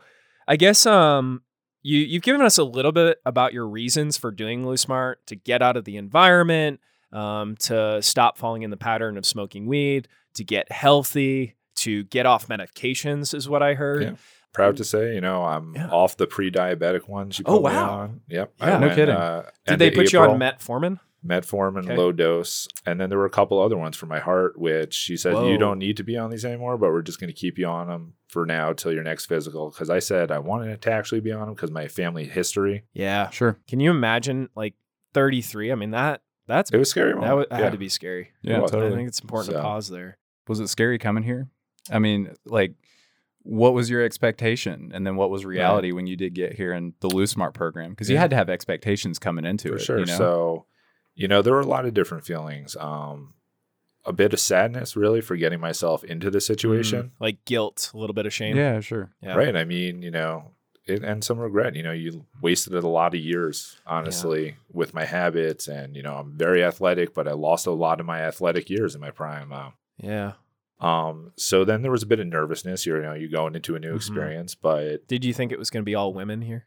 I 0.50 0.58
guess 0.58 0.86
um 0.86 1.44
you 1.82 1.98
you've 2.00 2.24
given 2.24 2.42
us 2.42 2.58
a 2.58 2.66
little 2.66 2.92
bit 2.92 3.20
about 3.26 3.54
your 3.54 3.68
reasons 3.70 4.18
for 4.18 4.32
doing 4.32 4.68
Lose 4.68 4.82
Smart 4.82 5.26
to 5.28 5.38
get 5.38 5.62
out 5.62 5.78
of 5.78 5.86
the 5.86 5.96
environment, 5.96 6.82
um, 7.14 7.56
to 7.58 8.02
stop 8.02 8.38
falling 8.38 8.64
in 8.64 8.70
the 8.70 8.78
pattern 8.78 9.18
of 9.18 9.26
smoking 9.26 9.66
weed, 9.68 10.08
to 10.36 10.44
get 10.44 10.72
healthy, 10.72 11.56
to 11.78 12.04
get 12.06 12.26
off 12.26 12.48
medications 12.48 13.34
is 13.34 13.48
what 13.50 13.62
I 13.64 13.74
heard. 13.74 14.04
Yeah. 14.04 14.12
Proud 14.54 14.76
to 14.78 14.84
say, 14.84 15.16
you 15.16 15.22
know, 15.22 15.44
I'm 15.44 15.74
Yeah. 15.76 15.90
off 15.90 16.18
the 16.18 16.28
pre-diabetic 16.28 17.08
ones. 17.08 17.40
You 17.40 17.46
Oh, 17.48 17.62
put 17.62 17.72
me 17.72 17.76
wow. 17.78 17.90
on. 18.00 18.22
Yep. 18.28 18.54
Yeah. 18.60 18.80
No 18.80 18.90
kidding. 18.94 19.16
Uh, 19.16 19.50
Did 19.66 19.80
they 19.80 19.88
of 19.88 19.94
put 19.94 20.12
you 20.12 20.20
on 20.20 20.38
metformin? 20.40 21.00
metformin, 21.26 21.84
Okay. 21.86 21.96
low 21.96 22.12
dose, 22.12 22.68
and 22.86 23.00
then 23.00 23.10
there 23.10 23.18
were 23.20 23.26
a 23.26 23.30
couple 23.30 23.62
other 23.62 23.78
ones 23.78 23.96
for 23.96 24.08
my 24.08 24.20
heart, 24.20 24.58
which 24.60 24.94
she 24.96 25.16
said 25.16 25.34
Whoa. 25.36 25.48
you 25.50 25.58
don't 25.58 25.78
need 25.78 25.96
to 25.98 26.04
be 26.04 26.18
on 26.18 26.32
these 26.32 26.44
anymore, 26.44 26.78
but 26.80 26.90
we're 26.92 27.04
just 27.04 27.20
going 27.20 27.28
to 27.30 27.34
keep 27.34 27.60
you 27.60 27.68
on 27.68 27.88
them 27.88 28.14
for 28.28 28.46
now 28.46 28.74
till 28.74 28.92
your 28.92 29.04
next 29.04 29.28
physical. 29.28 29.70
Because 29.70 29.90
I 29.92 30.00
said 30.00 30.32
I 30.32 30.40
wanted 30.40 30.82
to 30.82 30.92
actually 30.92 31.22
be 31.22 31.32
on 31.32 31.42
them 31.46 31.54
because 31.54 31.70
my 31.72 31.88
family 31.88 32.26
history. 32.26 32.84
Yeah. 32.94 33.30
sure. 33.30 33.58
Can 33.68 33.80
you 33.80 33.92
imagine 33.92 34.50
like 34.56 34.74
33? 35.14 35.72
I 35.72 35.76
mean 35.76 35.92
that 35.92 36.22
that's 36.52 36.72
It 36.72 36.78
was 36.78 36.90
scary. 36.90 37.12
that, 37.14 37.16
moment. 37.16 37.30
w- 37.30 37.48
that 37.50 37.58
yeah. 37.58 37.64
had 37.64 37.72
to 37.74 37.78
be 37.78 37.90
scary. 37.90 38.32
Yeah, 38.42 38.60
totally. 38.60 38.88
I 38.88 38.96
think 38.96 39.08
it's 39.08 39.20
important 39.20 39.56
to 39.56 39.62
pause 39.62 39.90
there. 39.90 40.18
Was 40.48 40.60
it 40.60 40.68
scary 40.68 40.98
coming 41.00 41.24
here? 41.24 41.48
I 41.92 42.00
mean, 42.00 42.34
like, 42.46 42.74
what 43.44 43.74
was 43.74 43.90
your 43.90 44.04
expectation, 44.04 44.92
and 44.94 45.06
then 45.06 45.16
what 45.16 45.30
was 45.32 45.46
reality 45.46 45.92
when 45.92 46.06
you 46.06 46.16
did 46.16 46.34
get 46.36 46.54
here 46.54 46.74
in 46.74 46.94
the 47.00 47.08
Lose 47.08 47.32
Smart 47.32 47.54
program? 47.54 47.90
Because 47.92 48.10
you 48.10 48.18
had 48.18 48.30
to 48.30 48.36
have 48.36 48.50
expectations 48.50 49.18
coming 49.18 49.46
into 49.46 49.70
for 49.70 49.76
it. 49.76 49.82
sure. 49.82 50.00
You 50.00 50.06
know? 50.06 50.18
So, 50.18 50.66
you 51.16 51.28
know, 51.28 51.42
there 51.42 51.54
were 51.54 51.62
a 51.62 51.66
lot 51.66 51.86
of 51.86 51.94
different 51.94 52.24
feelings. 52.24 52.76
Um, 52.80 53.34
a 54.06 54.14
bit 54.14 54.34
of 54.34 54.40
sadness, 54.40 54.96
really, 54.96 55.22
for 55.22 55.36
getting 55.36 55.60
myself 55.60 56.04
into 56.04 56.30
the 56.32 56.42
situation. 56.42 57.04
Mm, 57.04 57.12
like 57.20 57.46
guilt, 57.46 57.92
a 57.94 57.98
little 57.98 58.14
bit 58.14 58.26
of 58.26 58.34
shame. 58.34 58.58
yeah, 58.58 58.80
sure. 58.80 59.12
Yeah. 59.22 59.36
Right. 59.36 59.56
I 59.56 59.64
mean, 59.64 60.02
you 60.02 60.12
know, 60.12 60.52
it, 60.86 61.04
and 61.04 61.24
some 61.24 61.40
regret. 61.40 61.76
You 61.76 61.84
know, 61.84 61.92
you 61.92 62.26
wasted 62.42 62.74
a 62.74 62.88
lot 62.88 63.14
of 63.14 63.20
years, 63.22 63.78
honestly, 63.86 64.56
with 64.72 64.94
my 64.94 65.06
habits. 65.06 65.68
And, 65.68 65.96
you 65.96 66.04
know, 66.04 66.16
I'm 66.16 66.32
very 66.38 66.64
athletic, 66.64 67.14
but 67.14 67.28
I 67.28 67.34
lost 67.34 67.68
a 67.68 67.72
lot 67.72 68.00
of 68.00 68.06
my 68.06 68.22
athletic 68.22 68.70
years 68.70 68.96
in 68.96 69.02
my 69.02 69.12
prime. 69.12 69.52
Um, 69.54 69.74
Yeah. 70.02 70.34
um, 70.80 71.32
so 71.38 71.64
then 71.64 71.82
there 71.84 71.92
was 71.92 72.04
a 72.04 72.08
bit 72.08 72.20
of 72.20 72.28
nervousness. 72.28 72.86
You're, 72.86 72.98
you 72.98 73.04
know, 73.04 73.14
you're 73.14 73.30
going 73.30 73.56
into 73.56 73.76
a 73.76 73.80
new 73.80 73.94
Mhm. 73.94 73.96
experience, 73.98 74.56
but 74.56 75.08
Did 75.08 75.24
you 75.24 75.34
think 75.34 75.52
it 75.52 75.60
was 75.60 75.70
going 75.70 75.82
to 75.84 75.86
be 75.86 75.96
all 75.96 76.14
women 76.14 76.42
here? 76.42 76.66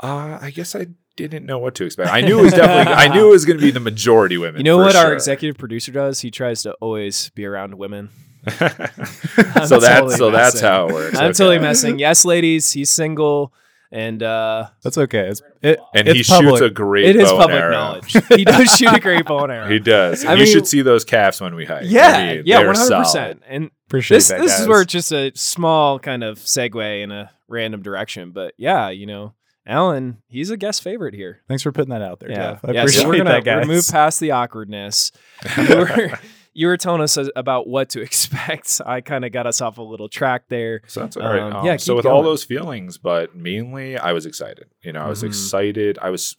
uh, 0.00 0.38
I 0.40 0.50
guess 0.50 0.76
I 0.76 0.86
didn't 1.16 1.44
know 1.44 1.58
what 1.58 1.74
to 1.74 1.84
expect. 1.84 2.12
I 2.12 2.20
knew 2.20 2.38
it 2.38 2.42
was 2.42 2.52
definitely, 2.52 2.92
I 2.92 3.08
knew 3.12 3.26
it 3.26 3.30
was 3.32 3.44
going 3.44 3.58
to 3.58 3.64
be 3.64 3.72
the 3.72 3.80
majority 3.80 4.38
women. 4.44 4.58
You 4.58 4.62
know 4.62 4.78
what 4.78 4.94
our 4.94 5.12
executive 5.12 5.58
producer 5.58 5.90
does? 5.90 6.20
He 6.20 6.30
tries 6.30 6.62
to 6.62 6.72
always 6.74 7.30
be 7.30 7.44
around 7.44 7.74
women. 7.74 8.10
so 9.66 9.78
that's 9.80 9.86
totally 9.86 10.16
so 10.16 10.30
that's 10.30 10.60
how 10.60 10.88
it 10.88 10.92
works. 10.94 11.16
I'm 11.18 11.24
Okay. 11.26 11.32
totally 11.32 11.58
messing. 11.58 11.98
Yes, 11.98 12.24
ladies, 12.24 12.70
he's 12.72 12.90
single, 12.90 13.52
and 13.90 14.22
uh, 14.22 14.68
That's 14.82 14.98
okay. 14.98 15.28
It's 15.28 15.42
it, 15.62 15.78
And 15.94 16.08
it's 16.08 16.28
he 16.28 16.32
public. 16.34 16.56
shoots 16.58 16.60
a 16.62 16.70
great. 16.70 17.06
it 17.06 17.16
is 17.16 17.30
bow 17.30 17.38
public 17.38 17.56
arrow. 17.60 17.72
knowledge. 17.72 18.12
He 18.28 18.44
does 18.44 18.68
shoot 18.76 18.92
a 18.92 19.00
great 19.00 19.24
bow 19.26 19.44
and 19.44 19.52
arrow. 19.52 19.68
He 19.68 19.78
does. 19.78 20.24
I 20.24 20.34
you 20.34 20.44
mean- 20.44 20.52
should 20.52 20.66
see 20.66 20.82
those 20.82 21.04
calves 21.04 21.40
when 21.40 21.54
we 21.54 21.64
hike. 21.64 21.82
I 21.82 21.86
yeah, 21.86 22.34
mean, 22.34 22.42
yeah, 22.46 22.58
they're 22.58 22.66
one 22.68 22.76
hundred 22.76 22.88
solid. 22.88 23.02
percent. 23.04 23.42
And 23.48 23.70
Appreciate 23.88 24.18
this 24.18 24.28
that, 24.28 24.40
this 24.40 24.60
is 24.60 24.66
where 24.68 24.82
it's 24.82 24.92
just 24.92 25.12
a 25.12 25.32
small 25.34 25.98
kind 25.98 26.22
of 26.22 26.38
segue 26.38 27.02
in 27.02 27.10
a 27.10 27.30
random 27.48 27.80
direction, 27.82 28.32
but 28.32 28.52
yeah, 28.58 28.90
you 28.90 29.06
know, 29.06 29.32
Alan, 29.66 30.22
he's 30.28 30.50
a 30.50 30.56
guest 30.58 30.82
favorite 30.82 31.14
here. 31.14 31.40
Thanks 31.48 31.62
for 31.62 31.72
putting 31.72 31.90
that 31.90 32.02
out 32.02 32.20
there, 32.20 32.30
Yeah, 32.30 32.36
Jeff. 32.52 32.64
I 32.66 32.72
yeah. 32.72 32.80
appreciate 32.82 33.02
So 33.02 33.08
we're 33.08 33.16
gonna 33.18 33.30
that, 33.30 33.44
guys. 33.44 33.66
we're 33.66 33.74
move 33.74 33.88
past 33.90 34.20
the 34.20 34.30
awkwardness. 34.32 35.10
you, 35.56 35.76
were, 35.76 36.18
you 36.54 36.66
were 36.66 36.76
telling 36.76 37.00
us 37.00 37.18
about 37.36 37.66
what 37.68 37.90
to 37.90 38.00
expect. 38.08 38.80
I 38.84 39.00
kind 39.00 39.24
of 39.24 39.32
got 39.32 39.46
us 39.46 39.60
off 39.60 39.78
a 39.78 39.82
little 39.82 40.08
track 40.08 40.44
there. 40.48 40.82
So 40.86 41.00
that's 41.00 41.16
all 41.16 41.26
right. 41.28 41.40
Um, 41.42 41.52
Um, 41.56 41.66
yeah, 41.66 41.76
so 41.76 41.94
with 41.96 42.06
all 42.06 42.22
those 42.22 42.44
feelings, 42.44 42.98
but 42.98 43.34
mainly 43.36 43.96
I 43.96 44.12
was 44.12 44.26
excited. 44.26 44.66
You 44.82 44.92
know, 44.92 45.00
I 45.00 45.08
was 45.08 45.22
Mhm. 45.22 45.26
excited. 45.28 45.98
I 46.00 46.10
was 46.10 46.36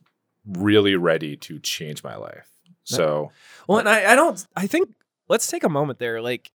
really 0.47 0.95
ready 0.95 1.35
to 1.37 1.59
change 1.59 2.03
my 2.03 2.15
life. 2.15 2.49
So 2.83 3.31
Well, 3.67 3.79
and 3.79 3.87
I, 3.89 4.13
I 4.13 4.15
don't. 4.15 4.45
I 4.55 4.65
think 4.67 4.89
let's 5.27 5.47
take 5.47 5.63
a 5.63 5.69
moment 5.69 5.99
there. 5.99 6.21
Like, 6.21 6.51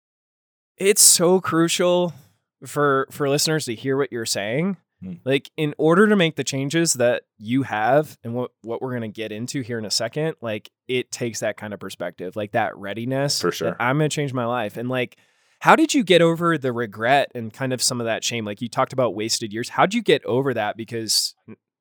it's 0.79 1.03
so 1.03 1.41
crucial 1.41 2.15
for 2.67 3.07
for 3.11 3.29
listeners 3.29 3.67
to 3.67 3.75
hear 3.75 3.97
what 3.97 4.13
you're 4.13 4.25
saying. 4.27 4.77
Hmm. 5.03 5.15
Like, 5.25 5.51
in 5.57 5.75
order 5.79 6.07
to 6.07 6.15
make 6.17 6.37
the 6.37 6.45
changes 6.45 6.93
that 6.95 7.23
you 7.39 7.63
have, 7.65 8.17
and 8.23 8.35
what 8.35 8.53
what 8.63 8.81
we're 8.81 8.93
gonna 8.95 9.09
get 9.09 9.33
into 9.33 9.63
here 9.63 9.79
in 9.79 9.85
a 9.85 9.91
second, 9.91 10.37
like 10.41 10.71
it 10.87 11.11
takes 11.11 11.41
that 11.41 11.57
kind 11.57 11.75
of 11.75 11.81
perspective, 11.81 12.37
like 12.37 12.53
that 12.53 12.77
readiness. 12.77 13.41
For 13.41 13.51
sure. 13.51 13.77
I'm 13.81 13.97
gonna 13.99 14.09
change 14.09 14.33
my 14.33 14.47
life, 14.47 14.77
and 14.77 14.89
like. 14.89 15.17
How 15.61 15.77
did 15.77 15.95
you 15.95 16.03
get 16.03 16.21
over 16.23 16.59
the 16.59 16.73
regret 16.73 17.31
and 17.37 17.53
kind 17.53 17.73
of 17.73 17.81
some 17.81 18.01
of 18.01 18.07
that 18.07 18.25
shame? 18.25 18.45
Like 18.45 18.61
you 18.61 18.69
talked 18.69 18.93
about 18.93 19.15
wasted 19.15 19.53
years. 19.53 19.69
How'd 19.69 19.95
you 19.95 20.03
get 20.03 20.25
over 20.25 20.53
that? 20.55 20.77
Because 20.77 21.37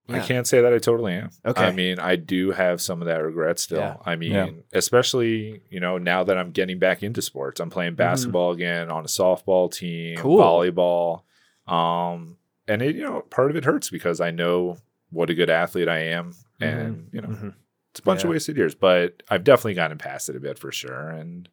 I 0.07 0.19
can't 0.19 0.45
say 0.45 0.61
that 0.61 0.71
I 0.71 0.77
totally 0.77 1.13
am. 1.13 1.31
Okay. 1.43 1.63
I 1.65 1.71
mean, 1.71 1.97
I 1.97 2.15
do 2.15 2.51
have 2.51 2.79
some 2.79 3.01
of 3.01 3.07
that 3.07 3.23
regret 3.23 3.57
still. 3.57 3.79
Yeah. 3.79 3.95
I 4.05 4.17
mean, 4.17 4.33
Yeah. 4.33 4.49
especially, 4.73 5.63
you 5.71 5.79
know, 5.79 5.97
now 5.97 6.23
that 6.23 6.37
I'm 6.37 6.51
getting 6.51 6.77
back 6.77 7.01
into 7.01 7.23
sports. 7.23 7.59
I'm 7.59 7.71
playing 7.71 7.95
basketball 7.95 8.51
again 8.51 8.91
on 8.91 9.03
a 9.03 9.07
softball 9.07 9.73
team, 9.73 10.15
Mm-hmm. 10.15 10.21
Cool. 10.21 10.37
volleyball. 10.43 11.21
Um, 11.67 12.37
and 12.71 12.81
it, 12.81 12.95
you 12.95 13.03
know, 13.03 13.21
part 13.21 13.49
of 13.51 13.57
it 13.57 13.65
hurts 13.65 13.89
because 13.89 14.21
I 14.21 14.31
know 14.31 14.77
what 15.09 15.29
a 15.29 15.33
good 15.33 15.49
athlete 15.49 15.89
I 15.89 15.99
am. 15.99 16.33
And, 16.59 17.09
you 17.11 17.21
know, 17.21 17.27
Mhm. 17.29 17.53
it's 17.91 17.99
a 17.99 18.03
bunch 18.03 18.23
of 18.23 18.29
wasted 18.29 18.55
years, 18.57 18.75
but 18.75 19.23
I've 19.29 19.43
definitely 19.43 19.73
gotten 19.73 19.97
past 19.97 20.29
it 20.29 20.35
a 20.35 20.39
bit 20.39 20.57
for 20.59 20.71
sure. 20.71 21.09
And 21.09 21.49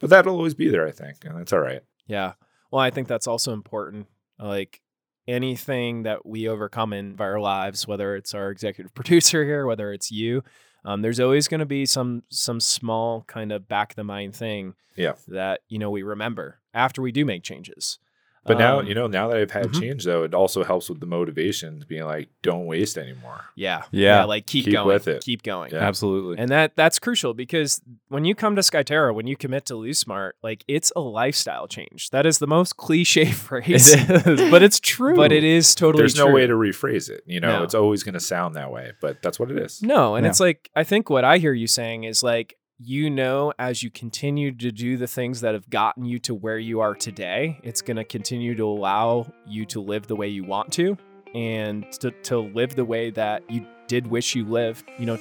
but 0.00 0.10
that'll 0.10 0.34
always 0.36 0.54
be 0.54 0.68
there, 0.68 0.86
I 0.86 0.90
think, 0.90 1.24
and 1.24 1.36
that's 1.38 1.52
all 1.52 1.60
right. 1.60 1.82
Yeah. 2.06 2.32
Well, 2.70 2.80
I 2.82 2.90
think 2.90 3.06
that's 3.08 3.26
also 3.26 3.52
important. 3.52 4.06
Like 4.38 4.80
anything 5.26 6.02
that 6.02 6.26
we 6.26 6.48
overcome 6.48 6.92
in 6.92 7.16
our 7.18 7.40
lives, 7.40 7.86
whether 7.88 8.14
it's 8.16 8.34
our 8.34 8.50
executive 8.50 8.94
producer 8.94 9.44
here, 9.44 9.66
whether 9.66 9.92
it's 9.92 10.10
you, 10.10 10.42
um, 10.84 11.00
there's 11.02 11.20
always 11.20 11.48
going 11.48 11.60
to 11.60 11.66
be 11.66 11.86
some 11.86 12.24
some 12.28 12.60
small 12.60 13.22
kind 13.22 13.52
of 13.52 13.66
back 13.68 13.92
of 13.92 13.96
the 13.96 14.04
mind 14.04 14.34
thing 14.34 14.74
Yeah. 14.96 15.14
that 15.28 15.60
you 15.68 15.78
know 15.78 15.90
we 15.90 16.02
remember 16.02 16.60
after 16.74 17.00
we 17.00 17.12
do 17.12 17.24
make 17.24 17.42
changes. 17.42 17.98
But 18.46 18.58
now, 18.58 18.80
Um, 18.80 18.86
you 18.86 18.94
know, 18.94 19.06
now 19.06 19.28
that 19.28 19.38
I've 19.38 19.50
had 19.50 19.66
mhm. 19.68 19.80
change 19.80 20.04
though, 20.04 20.22
it 20.24 20.34
also 20.34 20.64
helps 20.64 20.88
with 20.90 21.00
the 21.00 21.06
motivation 21.06 21.80
to 21.80 21.86
being 21.86 22.04
like, 22.04 22.28
don't 22.42 22.66
waste 22.66 22.98
anymore. 22.98 23.40
yeah, 23.56 23.82
Yeah. 23.90 24.24
like 24.24 24.46
keep, 24.46 24.64
Keep 24.66 24.74
going, 24.74 24.86
with 24.86 25.08
it. 25.08 25.22
keep 25.22 25.42
going. 25.42 25.70
Yeah. 25.72 25.78
Absolutely. 25.78 26.38
And 26.38 26.50
that 26.50 26.76
that's 26.76 26.98
crucial 26.98 27.32
because 27.34 27.80
when 28.08 28.24
you 28.24 28.34
come 28.34 28.54
to 28.56 28.62
Skyterra, 28.62 29.14
when 29.14 29.26
you 29.26 29.36
commit 29.36 29.64
to 29.66 29.76
Lose 29.76 29.98
Smart, 29.98 30.36
like 30.42 30.64
it's 30.68 30.92
a 30.94 31.00
lifestyle 31.00 31.66
change. 31.66 32.10
That 32.10 32.26
is 32.26 32.38
the 32.38 32.46
most 32.46 32.76
cliche 32.84 33.32
phrase, 33.32 33.92
it 33.94 34.26
is, 34.26 34.50
but 34.50 34.62
it's 34.62 34.78
true. 34.80 35.16
but 35.16 35.32
it 35.32 35.44
is 35.44 35.74
totally. 35.74 36.02
There's 36.02 36.16
no 36.16 36.30
way 36.30 36.46
to 36.46 36.54
rephrase 36.54 37.08
it. 37.08 37.22
You 37.26 37.40
know, 37.40 37.58
No. 37.58 37.62
it's 37.62 37.74
always 37.74 38.02
going 38.02 38.14
to 38.14 38.20
sound 38.20 38.56
that 38.56 38.70
way, 38.70 38.92
but 39.00 39.22
that's 39.22 39.38
what 39.40 39.50
it 39.50 39.58
is. 39.58 39.82
No, 39.82 40.16
and 40.16 40.24
Yeah. 40.24 40.30
it's 40.30 40.40
like 40.40 40.70
I 40.76 40.84
think 40.84 41.08
what 41.08 41.24
I 41.24 41.38
hear 41.38 41.52
you 41.54 41.66
saying 41.66 42.04
is 42.04 42.22
like 42.22 42.56
you 42.78 43.08
know 43.08 43.52
as 43.58 43.82
you 43.82 43.90
continue 43.90 44.50
to 44.52 44.70
do 44.72 44.96
the 44.96 45.06
things 45.06 45.40
that 45.42 45.54
have 45.54 45.70
gotten 45.70 46.04
you 46.04 46.18
to 46.20 46.34
where 46.34 46.58
you 46.58 46.80
are 46.80 46.94
today, 46.94 47.58
it's 47.62 47.82
going 47.82 47.96
to 47.96 48.04
continue 48.04 48.54
to 48.56 48.64
allow 48.64 49.26
you 49.46 49.64
to 49.66 49.80
live 49.80 50.06
the 50.06 50.16
way 50.16 50.28
you 50.28 50.44
want 50.44 50.72
to. 50.72 50.96
and 51.34 51.90
to, 51.90 52.12
to 52.22 52.38
live 52.38 52.76
the 52.76 52.84
way 52.84 53.10
that 53.10 53.42
you 53.50 53.66
did 53.88 54.06
wish 54.06 54.36
you 54.36 54.44
lived, 54.44 54.88
you 55.00 55.06
know, 55.06 55.14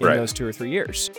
in 0.00 0.06
Right. 0.06 0.16
those 0.16 0.32
two 0.32 0.46
or 0.46 0.52
three 0.52 0.70
years. 0.70 1.10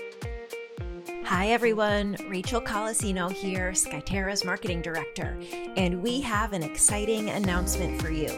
Hi, 1.24 1.50
everyone. 1.50 2.18
Rachel 2.28 2.60
Colasino 2.60 3.32
here, 3.32 3.70
Skyterra's 3.74 4.44
marketing 4.44 4.82
director, 4.82 5.38
and 5.78 6.02
we 6.02 6.20
have 6.22 6.54
an 6.54 6.64
exciting 6.64 7.30
announcement 7.30 8.02
for 8.02 8.10
you. 8.10 8.30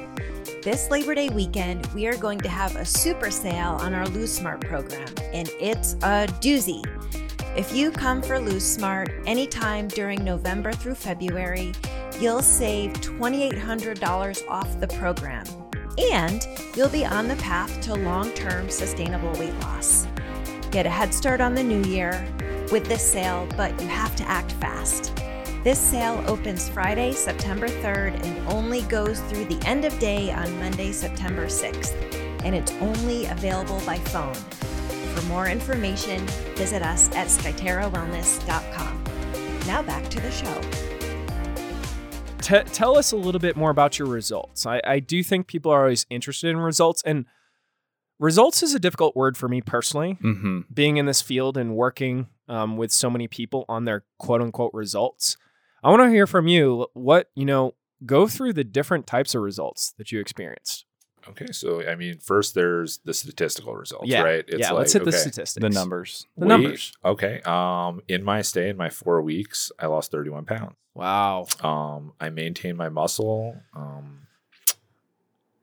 This 0.64 0.90
Labor 0.92 1.16
Day 1.16 1.30
weekend, 1.30 1.86
we 1.96 2.06
are 2.08 2.18
going 2.18 2.40
to 2.40 2.50
have 2.50 2.76
a 2.76 2.84
super 2.84 3.32
sale 3.32 3.78
on 3.80 3.94
our 3.94 4.06
Lose 4.10 4.34
Smart 4.34 4.60
program, 4.60 5.08
and 5.32 5.50
it's 5.62 5.94
a 6.04 6.28
doozy. 6.42 6.84
If 7.54 7.76
you 7.76 7.92
come 7.92 8.22
for 8.22 8.40
Lose 8.40 8.66
Smart 8.66 9.12
anytime 9.26 9.90
during 9.90 10.24
November 10.24 10.72
through 10.72 10.96
February, 10.96 11.74
you'll 12.18 12.42
save 12.42 12.94
$2,800 12.94 14.48
off 14.48 14.80
the 14.80 14.88
program, 14.88 15.44
and 15.98 16.48
you'll 16.78 16.88
be 16.88 17.06
on 17.06 17.28
the 17.28 17.36
path 17.36 17.82
to 17.82 17.94
long 17.94 18.32
term 18.32 18.70
sustainable 18.70 19.34
weight 19.34 19.54
loss. 19.64 20.08
Get 20.72 20.86
a 20.86 20.90
head 20.90 21.14
start 21.14 21.42
on 21.42 21.54
the 21.54 21.62
new 21.62 21.84
year 21.84 22.26
with 22.72 22.86
this 22.86 23.04
sale, 23.04 23.50
but 23.58 23.78
you 23.82 23.88
have 23.90 24.16
to 24.16 24.24
act 24.30 24.54
fast. 24.54 25.14
This 25.62 25.78
sale 25.78 26.24
opens 26.28 26.70
Friday, 26.70 27.12
September 27.12 27.68
3rd, 27.68 28.24
and 28.24 28.48
only 28.48 28.84
goes 28.84 29.20
through 29.24 29.44
the 29.46 29.62
end 29.68 29.84
of 29.84 30.00
day 30.00 30.32
on 30.32 30.58
Monday, 30.58 30.94
September 30.94 31.48
6th, 31.48 31.92
and 32.46 32.56
it's 32.56 32.72
only 32.80 33.26
available 33.26 33.82
by 33.86 33.98
phone. 33.98 34.38
For 35.16 35.22
more 35.28 35.48
information, 35.48 36.26
visit 36.56 36.82
us 36.82 37.10
at 37.16 37.28
skyterrawellness.com. 37.28 39.04
Now 39.68 39.82
back 39.82 40.10
to 40.10 40.20
the 40.20 40.32
show. 40.32 40.62
T- 42.42 42.70
tell 42.74 42.98
us 42.98 43.12
a 43.12 43.18
little 43.18 43.40
bit 43.40 43.56
more 43.56 43.70
about 43.70 44.00
your 44.00 44.08
results. 44.08 44.66
I, 44.66 44.82
I 44.86 45.00
do 45.00 45.22
think 45.24 45.48
people 45.48 45.72
are 45.72 45.82
always 45.82 46.06
interested 46.10 46.50
in 46.50 46.58
results, 46.58 47.04
and 47.06 47.26
results 48.20 48.64
is 48.64 48.74
a 48.74 48.80
difficult 48.80 49.16
word 49.16 49.38
for 49.38 49.48
me 49.48 49.62
personally. 49.62 50.18
Mm-hmm. 50.22 50.62
Being 50.74 50.98
in 50.98 51.06
this 51.06 51.22
field 51.22 51.58
and 51.58 51.76
working 51.76 52.28
um, 52.48 52.78
with 52.78 52.92
so 52.92 53.10
many 53.10 53.28
people 53.28 53.66
on 53.70 53.86
their 53.86 54.06
quote 54.18 54.42
unquote 54.42 54.74
results, 54.74 55.38
I 55.84 55.90
want 55.90 56.02
to 56.02 56.10
hear 56.10 56.28
from 56.28 56.48
you. 56.48 56.88
What 56.94 57.30
you 57.36 57.46
know, 57.46 57.76
go 58.06 58.28
through 58.28 58.54
the 58.54 58.64
different 58.64 59.08
types 59.08 59.36
of 59.36 59.42
results 59.42 59.94
that 59.98 60.12
you 60.12 60.20
experienced. 60.20 60.86
Okay, 61.30 61.52
so 61.52 61.88
I 61.88 61.96
mean, 61.96 62.18
first 62.20 62.56
there's 62.56 63.00
the 63.00 63.14
statistical 63.14 63.76
results, 63.76 64.08
yeah, 64.08 64.22
right? 64.22 64.46
yeah. 64.48 64.72
let's 64.72 64.94
hit 64.94 65.06
the 65.06 65.12
statistics. 65.12 65.54
The 65.54 65.70
numbers. 65.70 66.28
The 66.38 66.46
weight- 66.46 66.50
numbers. 66.50 66.94
Okay. 67.06 67.42
Um, 67.46 68.02
in 68.08 68.24
my 68.24 68.42
stay, 68.42 68.70
in 68.70 68.78
my 68.78 68.90
four 68.90 69.22
weeks, 69.22 69.72
I 69.80 69.88
lost 69.88 70.12
31 70.12 70.46
pounds. 70.46 70.76
Wow. 70.94 71.48
Um, 71.62 72.14
I 72.20 72.30
maintained 72.30 72.78
my 72.78 72.90
muscle. 72.90 73.56
Um, 73.74 74.28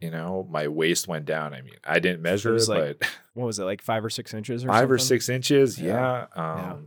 you 0.01 0.11
know, 0.11 0.47
my 0.49 0.69
waist 0.69 1.09
went 1.09 1.25
down. 1.25 1.55
I 1.55 1.63
mean, 1.63 1.75
I 1.85 1.99
didn't 1.99 2.23
measure 2.23 2.53
was 2.53 2.69
it, 2.69 2.73
like 2.73 2.99
but 3.01 3.09
What 3.35 3.47
was 3.47 3.59
it 3.59 3.65
like 3.65 3.83
five 3.83 4.05
or 4.05 4.11
six 4.11 4.33
inches 4.33 4.65
or 4.65 4.69
five 4.69 4.91
or 4.91 4.99
six 4.99 5.29
inches. 5.29 5.79
Yeah. 5.79 6.27
Yeah. 6.37 6.73
Um, 6.73 6.87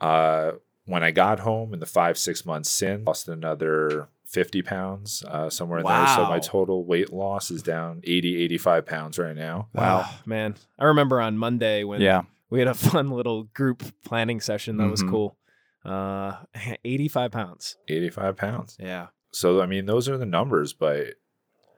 uh, 0.00 0.52
when 0.84 1.02
I 1.02 1.10
got 1.10 1.40
home 1.40 1.74
in 1.74 1.80
the 1.80 1.86
five 1.86 2.18
six 2.18 2.44
months 2.44 2.70
since, 2.70 3.06
lost 3.06 3.28
another 3.28 4.08
50 4.28 4.62
pounds 4.62 5.22
uh, 5.26 5.48
somewhere 5.50 5.80
in 5.80 5.86
there. 5.86 6.06
So 6.08 6.26
my 6.28 6.38
total 6.38 6.84
weight 6.84 7.12
loss 7.12 7.50
is 7.50 7.62
down 7.62 8.00
80, 8.04 8.42
85 8.44 8.86
pounds 8.86 9.18
right 9.18 9.34
now. 9.36 9.68
Wow, 9.74 10.08
man. 10.26 10.54
I 10.78 10.84
remember 10.84 11.20
on 11.20 11.38
Monday 11.38 11.82
when 11.84 12.00
Yeah. 12.00 12.22
we 12.50 12.58
had 12.58 12.68
a 12.68 12.74
fun 12.74 13.10
little 13.10 13.44
group 13.44 13.82
planning 14.04 14.40
session 14.40 14.76
that 14.78 14.88
was 14.90 15.02
Mhm. 15.02 15.10
cool. 15.10 15.38
Uh, 15.84 16.36
85 16.84 17.30
pounds. 17.32 17.76
85 17.88 18.36
pounds. 18.36 18.76
Yeah. 18.78 19.08
So 19.32 19.60
I 19.62 19.66
mean, 19.66 19.86
those 19.86 20.08
are 20.08 20.18
the 20.18 20.26
numbers, 20.26 20.72
but 20.74 21.14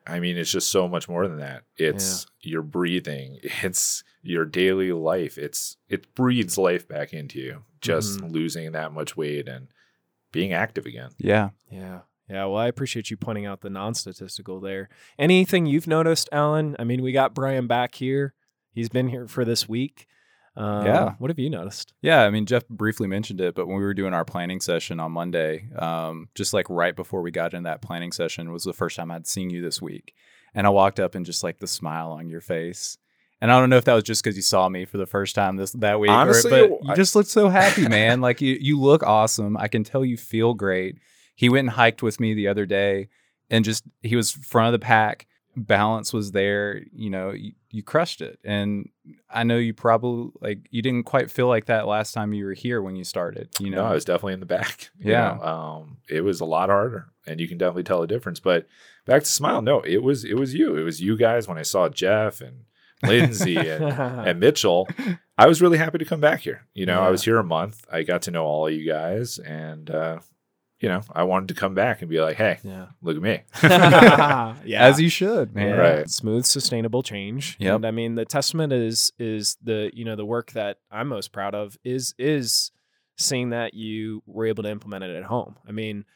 I 0.06 0.18
mean, 0.18 0.36
it's 0.36 0.50
just 0.50 0.72
so 0.72 0.88
much 0.88 1.08
more 1.08 1.28
than 1.28 1.38
that. 1.38 1.62
It's 1.76 2.26
your 2.40 2.62
breathing, 2.62 3.38
it's 3.62 4.02
your 4.22 4.44
daily 4.44 4.92
life. 4.92 5.38
It's 5.38 5.76
it 5.88 6.14
breathes 6.14 6.58
life 6.58 6.88
back 6.88 7.12
into 7.12 7.38
you. 7.38 7.62
Just 7.80 8.18
Mm-hmm. 8.18 8.26
losing 8.32 8.72
that 8.72 8.92
much 8.92 9.16
weight 9.16 9.46
and 9.48 9.68
being 10.32 10.52
active 10.52 10.84
again. 10.86 11.10
Yeah. 11.18 11.50
Yeah. 11.70 12.00
Yeah. 12.30 12.44
Well, 12.46 12.56
I 12.58 12.66
appreciate 12.68 13.10
you 13.10 13.16
pointing 13.16 13.46
out 13.46 13.60
the 13.60 13.70
non 13.70 13.94
statistical 13.94 14.60
there. 14.60 14.88
Anything 15.18 15.66
you've 15.66 15.86
noticed, 15.88 16.28
Alan? 16.32 16.76
I 16.78 16.84
mean, 16.84 17.02
we 17.02 17.12
got 17.12 17.34
Brian 17.34 17.66
back 17.66 17.94
here. 17.94 18.34
He's 18.72 18.88
been 18.88 19.08
here 19.08 19.26
for 19.26 19.44
this 19.44 19.68
week. 19.68 20.06
Uh, 20.56 20.82
Yeah. 20.84 21.14
What 21.18 21.30
have 21.30 21.38
you 21.38 21.50
noticed? 21.50 21.92
Yeah, 22.02 22.22
I 22.22 22.30
mean, 22.30 22.46
Jeff 22.46 22.66
briefly 22.68 23.06
mentioned 23.08 23.40
it, 23.40 23.54
but 23.54 23.66
when 23.66 23.76
we 23.78 23.82
were 23.84 23.94
doing 23.94 24.14
our 24.14 24.24
planning 24.24 24.60
session 24.60 25.00
on 25.00 25.12
Monday, 25.12 25.68
um, 25.76 26.28
just 26.34 26.52
like 26.52 26.68
right 26.70 26.94
before 26.94 27.22
we 27.22 27.30
got 27.30 27.54
in 27.54 27.62
that 27.64 27.82
planning 27.82 28.12
session 28.12 28.52
was 28.52 28.64
the 28.64 28.72
first 28.72 28.96
time 28.96 29.10
I'd 29.10 29.26
seen 29.26 29.50
you 29.50 29.62
this 29.62 29.80
week. 29.82 30.14
And 30.54 30.66
I 30.66 30.70
walked 30.70 30.98
up 31.00 31.14
and 31.14 31.24
just 31.26 31.42
like 31.44 31.58
the 31.60 31.66
smile 31.68 32.10
on 32.12 32.28
your 32.28 32.40
face. 32.40 32.98
And 33.40 33.50
I 33.50 33.58
don't 33.58 33.70
know 33.70 33.76
if 33.76 33.84
that 33.84 33.94
was 33.94 34.04
just 34.04 34.22
because 34.22 34.36
you 34.36 34.42
saw 34.42 34.68
me 34.68 34.84
for 34.84 34.98
the 34.98 35.06
first 35.06 35.34
time 35.34 35.56
this 35.56 35.72
that 35.72 35.98
week, 35.98 36.10
or- 36.10 36.14
but 36.50 36.70
I- 36.86 36.90
you 36.90 36.96
just 36.96 37.14
looked 37.16 37.30
so 37.30 37.48
happy, 37.48 37.88
man. 37.88 38.20
like 38.20 38.40
you, 38.40 38.58
you 38.60 38.78
look 38.78 39.02
awesome. 39.02 39.56
I 39.56 39.68
can 39.68 39.82
tell 39.84 40.04
you 40.04 40.16
feel 40.16 40.52
great. 40.54 40.98
He 41.40 41.48
went 41.48 41.60
and 41.68 41.70
hiked 41.70 42.02
with 42.02 42.20
me 42.20 42.34
the 42.34 42.48
other 42.48 42.66
day, 42.66 43.08
and 43.48 43.64
just 43.64 43.82
he 44.02 44.14
was 44.14 44.30
front 44.30 44.66
of 44.74 44.78
the 44.78 44.84
pack. 44.84 45.26
Balance 45.56 46.12
was 46.12 46.32
there. 46.32 46.82
You 46.92 47.08
know, 47.08 47.30
you, 47.30 47.52
you 47.70 47.82
crushed 47.82 48.20
it. 48.20 48.38
And 48.44 48.90
I 49.30 49.44
know 49.44 49.56
you 49.56 49.72
probably 49.72 50.32
like 50.42 50.58
you 50.68 50.82
didn't 50.82 51.04
quite 51.04 51.30
feel 51.30 51.48
like 51.48 51.64
that 51.64 51.86
last 51.86 52.12
time 52.12 52.34
you 52.34 52.44
were 52.44 52.52
here 52.52 52.82
when 52.82 52.94
you 52.94 53.04
started. 53.04 53.48
You 53.58 53.70
know, 53.70 53.78
No, 53.78 53.84
I 53.86 53.94
was 53.94 54.04
definitely 54.04 54.34
in 54.34 54.40
the 54.40 54.44
back. 54.58 54.90
Yeah. 55.00 55.38
know. 55.40 55.42
Um, 55.42 55.96
it 56.10 56.20
was 56.20 56.42
a 56.42 56.44
lot 56.44 56.68
harder, 56.68 57.06
and 57.26 57.40
you 57.40 57.48
can 57.48 57.56
definitely 57.56 57.84
tell 57.84 58.02
the 58.02 58.06
difference. 58.06 58.38
But 58.38 58.66
back 59.06 59.22
to 59.22 59.28
smile, 59.30 59.62
no, 59.62 59.80
it 59.80 60.02
was 60.02 60.26
it 60.26 60.34
was 60.34 60.52
you. 60.52 60.76
It 60.76 60.82
was 60.82 61.00
you 61.00 61.16
guys 61.16 61.48
when 61.48 61.56
I 61.56 61.62
saw 61.62 61.88
Jeff 61.88 62.42
and 62.42 62.64
Lindsay 63.02 63.56
and 63.56 63.82
and 64.28 64.40
Mitchell, 64.40 64.90
I 65.38 65.46
was 65.46 65.62
really 65.62 65.78
happy 65.78 65.96
to 65.96 66.04
come 66.04 66.20
back 66.20 66.40
here. 66.40 66.66
You 66.74 66.84
know, 66.84 67.00
Yeah. 67.00 67.06
I 67.06 67.10
was 67.10 67.24
here 67.24 67.38
a 67.38 67.44
month. 67.44 67.86
I 67.90 68.02
got 68.02 68.20
to 68.22 68.30
know 68.30 68.44
all 68.44 68.66
of 68.66 68.74
you 68.74 68.86
guys, 68.86 69.38
and 69.38 69.88
uh, 69.90 70.18
you 70.80 70.88
know, 70.88 71.02
I 71.12 71.24
wanted 71.24 71.48
to 71.48 71.54
come 71.54 71.74
back 71.74 72.00
and 72.00 72.10
be 72.10 72.20
like, 72.20 72.36
"Hey, 72.36 72.58
yeah. 72.62 72.86
look 73.02 73.16
at 73.16 73.22
me." 73.22 73.42
yeah. 73.62 74.56
as 74.64 74.98
you 74.98 75.10
should, 75.10 75.54
man. 75.54 75.68
Yeah. 75.68 75.74
Right. 75.74 76.10
Smooth, 76.10 76.46
sustainable 76.46 77.02
change. 77.02 77.56
Yep. 77.60 77.76
And 77.76 77.86
I 77.86 77.90
mean, 77.90 78.14
the 78.14 78.24
testament 78.24 78.72
is 78.72 79.12
is 79.18 79.58
the 79.62 79.90
you 79.92 80.04
know 80.04 80.16
the 80.16 80.24
work 80.24 80.52
that 80.52 80.78
I'm 80.90 81.08
most 81.08 81.32
proud 81.32 81.54
of 81.54 81.76
is 81.84 82.14
is 82.18 82.72
seeing 83.18 83.50
that 83.50 83.74
you 83.74 84.22
were 84.24 84.46
able 84.46 84.62
to 84.62 84.70
implement 84.70 85.04
it 85.04 85.14
at 85.14 85.24
home. 85.24 85.56
I 85.68 85.72
mean, 85.72 86.06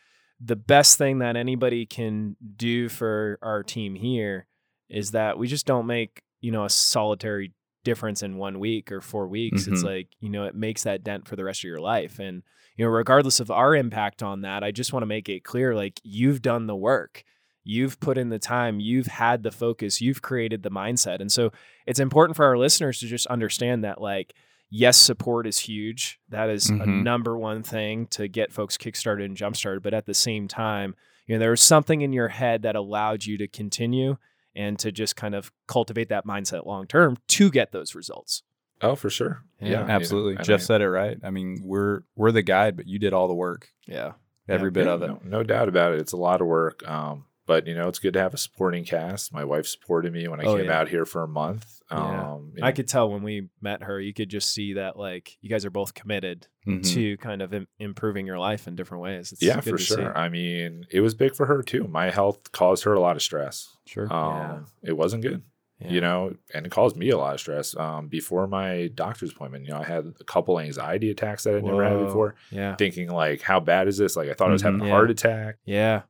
the 0.41 0.57
best 0.57 0.97
thing 0.97 1.19
that 1.19 1.37
anybody 1.37 1.85
can 1.85 2.37
do 2.57 2.89
for 2.89 3.39
our 3.43 3.63
team 3.63 3.95
here 3.95 4.47
is 4.89 5.11
that 5.11 5.39
we 5.39 5.47
just 5.47 5.67
don't 5.67 5.87
make 5.87 6.23
you 6.41 6.51
know 6.51 6.65
a 6.65 6.71
solitary 6.71 7.53
difference 7.85 8.23
in 8.23 8.37
one 8.37 8.59
week 8.59 8.91
or 8.91 9.01
four 9.01 9.29
weeks. 9.29 9.67
It's 9.69 9.83
Mhm. 9.83 9.87
like 9.87 10.09
you 10.21 10.29
know 10.31 10.45
it 10.45 10.55
makes 10.55 10.83
that 10.83 11.05
dent 11.05 11.29
for 11.29 11.37
the 11.37 11.45
rest 11.45 11.61
of 11.61 11.69
your 11.69 11.81
life 11.81 12.19
and. 12.19 12.43
You 12.77 12.85
know, 12.85 12.91
regardless 12.91 13.39
of 13.39 13.53
our 13.53 13.77
impact 13.77 14.21
on 14.21 14.41
that, 14.41 14.65
I 14.65 14.73
just 14.73 14.93
want 14.93 15.03
to 15.03 15.07
make 15.07 15.29
it 15.29 15.45
clear 15.45 15.77
like 15.77 16.01
you've 16.03 16.43
done 16.43 16.67
the 16.67 16.75
work 16.75 17.23
you've 17.63 18.01
put 18.01 18.19
in 18.19 18.31
the 18.31 18.39
time, 18.41 18.81
you've 18.81 19.07
had 19.07 19.45
the 19.45 19.51
focus, 19.53 20.01
you've 20.01 20.21
created 20.23 20.65
the 20.65 20.71
mindset. 20.73 21.21
And 21.21 21.31
so 21.31 21.53
it's 21.87 22.01
important 22.01 22.35
for 22.37 22.45
our 22.45 22.59
listeners 22.59 22.99
to 22.99 23.07
just 23.07 23.27
understand 23.29 23.85
that, 23.85 24.01
like, 24.01 24.35
yes, 24.71 24.97
support 24.99 25.47
is 25.47 25.61
huge. 25.61 26.19
That 26.29 26.51
is 26.51 26.69
a 26.69 26.73
Mhm. 26.73 27.05
number 27.05 27.39
one 27.39 27.63
thing 27.63 28.07
to 28.09 28.27
get 28.27 28.53
folks 28.53 28.77
kickstarted 28.77 29.25
and 29.25 29.37
jumpstarted. 29.37 29.83
But 29.83 29.95
at 29.95 30.05
the 30.07 30.13
same 30.13 30.49
time, 30.49 30.97
you 31.29 31.37
know, 31.37 31.39
there 31.39 31.51
was 31.51 31.61
something 31.61 32.01
in 32.03 32.13
your 32.13 32.29
head 32.29 32.63
that 32.63 32.75
allowed 32.77 33.25
you 33.25 33.39
to 33.39 33.47
continue 33.47 34.17
and 34.57 34.79
to 34.79 34.93
just 34.93 35.17
kind 35.17 35.35
of 35.35 35.51
cultivate 35.67 36.09
that 36.11 36.27
mindset 36.27 36.67
long 36.67 36.87
term 36.87 37.17
to 37.29 37.51
get 37.51 37.73
those 37.73 37.95
results. 37.95 38.43
oh, 38.83 38.95
for 38.97 39.11
sure. 39.11 39.43
Yeah, 39.61 39.71
Yeah, 39.71 39.81
Absolutely. 39.89 40.37
I 40.39 40.43
Jeff 40.43 40.61
mean, 40.61 40.67
said 40.67 40.81
it 40.83 40.91
right. 40.91 41.19
I 41.23 41.31
mean, 41.31 41.61
we're 41.63 42.03
we're 42.17 42.33
the 42.33 42.43
guide, 42.43 42.77
but 42.77 42.87
you 42.87 42.99
did 42.99 43.13
all 43.13 43.29
the 43.29 43.35
work. 43.35 43.69
Yeah. 43.87 44.13
Every 44.49 44.69
Yeah. 44.69 44.73
bit 44.73 44.87
yeah, 44.87 44.93
of 44.93 45.03
it. 45.03 45.07
No, 45.09 45.21
no 45.25 45.43
doubt 45.43 45.69
about 45.69 45.95
it. 45.95 46.01
It's 46.01 46.13
a 46.13 46.17
lot 46.19 46.41
of 46.41 46.47
work. 46.47 46.87
Um, 46.89 47.25
but 47.47 47.67
you 47.67 47.75
know, 47.75 47.89
it's 47.89 47.99
good 47.99 48.15
to 48.15 48.21
have 48.21 48.35
a 48.35 48.39
supporting 48.39 48.85
cast. 48.85 49.33
My 49.33 49.45
wife 49.45 49.67
supported 49.67 50.13
me 50.13 50.27
when 50.29 50.41
I 50.41 50.45
Oh, 50.45 50.57
came 50.57 50.67
yeah. 50.67 50.79
out 50.81 50.89
here 50.89 51.05
for 51.05 51.23
a 51.23 51.29
month. 51.29 51.81
Yeah. 51.91 52.33
Um, 52.35 52.53
you 52.57 52.63
I 52.65 52.71
know, 52.71 52.75
could 52.77 52.89
tell 52.89 53.11
when 53.11 53.23
we 53.23 53.49
met 53.61 53.83
her, 53.83 54.01
you 54.01 54.15
could 54.15 54.31
just 54.31 54.53
see 54.53 54.73
that, 54.75 54.97
like, 54.99 55.37
you 55.43 55.51
guys 55.51 55.65
are 55.67 55.71
both 55.71 55.93
committed 55.95 56.47
Mhm. 56.67 56.83
to 56.95 57.17
kind 57.19 57.43
of 57.43 57.53
Im- 57.53 57.69
improving 57.79 58.27
your 58.27 58.39
life 58.39 58.67
in 58.67 58.75
different 58.75 59.03
ways. 59.03 59.33
It's 59.33 59.43
yeah, 59.43 59.57
good 59.57 59.65
for 59.65 59.71
to 59.77 59.79
see. 59.83 59.95
sure. 59.97 60.17
I 60.17 60.29
mean, 60.29 60.87
it 60.91 61.01
was 61.03 61.15
big 61.15 61.35
for 61.35 61.47
her 61.47 61.63
too. 61.63 61.87
My 61.87 62.11
health 62.11 62.53
caused 62.53 62.85
her 62.85 62.95
a 62.95 63.01
lot 63.01 63.17
of 63.17 63.23
stress. 63.23 63.77
Sure. 63.87 64.11
Um, 64.13 64.67
Yeah. 64.83 64.91
It 64.91 64.93
wasn't 64.97 65.23
good. 65.23 65.43
Yeah. 65.81 65.91
you 65.91 66.01
know, 66.01 66.37
and 66.55 66.65
it 66.65 66.71
caused 66.71 66.97
me 66.97 67.11
a 67.11 67.19
lot 67.19 67.35
of 67.35 67.41
stress. 67.41 67.77
Um, 67.77 68.07
before 68.07 68.47
my 68.47 68.89
doctor's 68.95 69.33
appointment, 69.33 69.65
you 69.67 69.73
know, 69.73 69.81
I 69.81 69.85
had 69.85 70.15
a 70.21 70.25
couple 70.25 70.59
anxiety 70.61 71.11
attacks 71.11 71.43
that 71.45 71.57
I'd 71.57 71.65
never 71.65 71.83
had 71.87 71.99
before. 71.99 72.37
Yeah. 72.53 72.77
Thinking 72.77 73.09
like, 73.11 73.43
how 73.43 73.59
bad 73.59 73.89
is 73.89 73.99
this? 73.99 74.15
Like, 74.17 74.31
I 74.31 74.35
thought 74.35 74.51
I 74.51 74.53
was 74.53 74.63
having 74.63 74.79
Mhm. 74.81 74.87
a 74.87 74.91
heart 74.91 75.11
attack. 75.11 75.57
Yeah. 75.65 76.03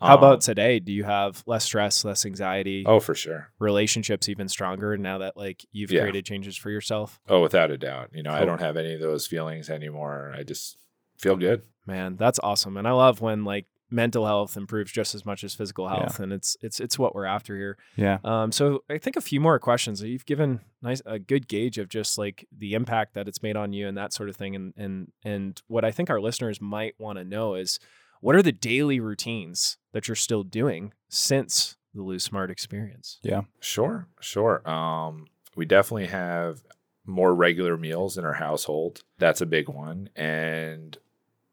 How 0.00 0.12
Um, 0.14 0.18
about 0.18 0.40
today? 0.42 0.78
Do 0.78 0.92
you 0.92 1.04
have 1.04 1.42
less 1.46 1.64
stress, 1.64 2.04
less 2.04 2.24
anxiety, 2.24 2.84
Oh, 2.86 3.00
for 3.00 3.14
sure. 3.14 3.50
relationships 3.58 4.28
even 4.28 4.48
stronger 4.48 4.96
now 4.96 5.18
that 5.18 5.36
like 5.36 5.64
you've 5.72 5.90
Yeah. 5.90 6.02
created 6.02 6.24
changes 6.24 6.56
for 6.56 6.70
yourself? 6.70 7.20
Oh, 7.28 7.40
without 7.42 7.70
a 7.70 7.78
doubt. 7.78 8.10
You 8.14 8.22
know, 8.22 8.32
I 8.32 8.44
don't 8.44 8.60
have 8.60 8.76
any 8.76 8.94
of 8.94 9.00
those 9.00 9.26
feelings 9.26 9.68
anymore. 9.68 10.32
I 10.36 10.44
just 10.44 10.78
feel 11.18 11.36
good. 11.36 11.62
Man, 11.86 12.16
that's 12.16 12.38
awesome. 12.42 12.76
And 12.76 12.86
I 12.86 12.92
love 12.92 13.20
when 13.20 13.44
like 13.44 13.66
mental 13.90 14.26
health 14.26 14.54
improves 14.56 14.92
just 14.92 15.14
as 15.14 15.24
much 15.24 15.42
as 15.42 15.54
physical 15.54 15.88
health, 15.88 16.20
and 16.20 16.30
it's 16.32 16.56
it's 16.60 16.78
it's 16.78 16.98
what 16.98 17.14
we're 17.14 17.24
after 17.24 17.56
here. 17.56 17.78
Yeah. 17.96 18.18
Um, 18.22 18.52
so 18.52 18.84
I 18.90 18.98
think 18.98 19.16
a 19.16 19.20
few 19.22 19.40
more 19.40 19.58
questions. 19.58 20.02
You've 20.02 20.26
given 20.26 20.60
nice 20.82 21.00
a 21.06 21.18
good 21.18 21.48
gauge 21.48 21.78
of 21.78 21.88
just 21.88 22.18
like 22.18 22.46
the 22.56 22.74
impact 22.74 23.14
that 23.14 23.26
it's 23.26 23.42
made 23.42 23.56
on 23.56 23.72
you 23.72 23.88
and 23.88 23.96
that 23.96 24.12
sort 24.12 24.28
of 24.28 24.36
thing. 24.36 24.54
And 24.54 24.74
and 24.76 25.10
and 25.24 25.60
what 25.66 25.84
I 25.84 25.90
think 25.90 26.10
our 26.10 26.20
listeners 26.20 26.60
might 26.60 26.94
want 26.98 27.18
to 27.18 27.24
know 27.24 27.54
is 27.54 27.80
what 28.20 28.36
are 28.36 28.42
the 28.42 28.52
daily 28.52 29.00
routines 29.00 29.78
that 29.92 30.08
you're 30.08 30.14
still 30.14 30.42
doing 30.44 30.92
since 31.08 31.76
the 31.94 32.02
Lose 32.02 32.24
Smart 32.24 32.50
experience? 32.50 33.18
Yeah, 33.22 33.42
sure, 33.60 34.06
sure. 34.20 34.68
Um, 34.68 35.26
we 35.56 35.64
definitely 35.64 36.06
have 36.06 36.62
more 37.06 37.34
regular 37.34 37.76
meals 37.76 38.18
in 38.18 38.24
our 38.24 38.34
household. 38.34 39.02
That's 39.18 39.40
a 39.40 39.46
big 39.46 39.68
one. 39.68 40.10
And 40.14 40.96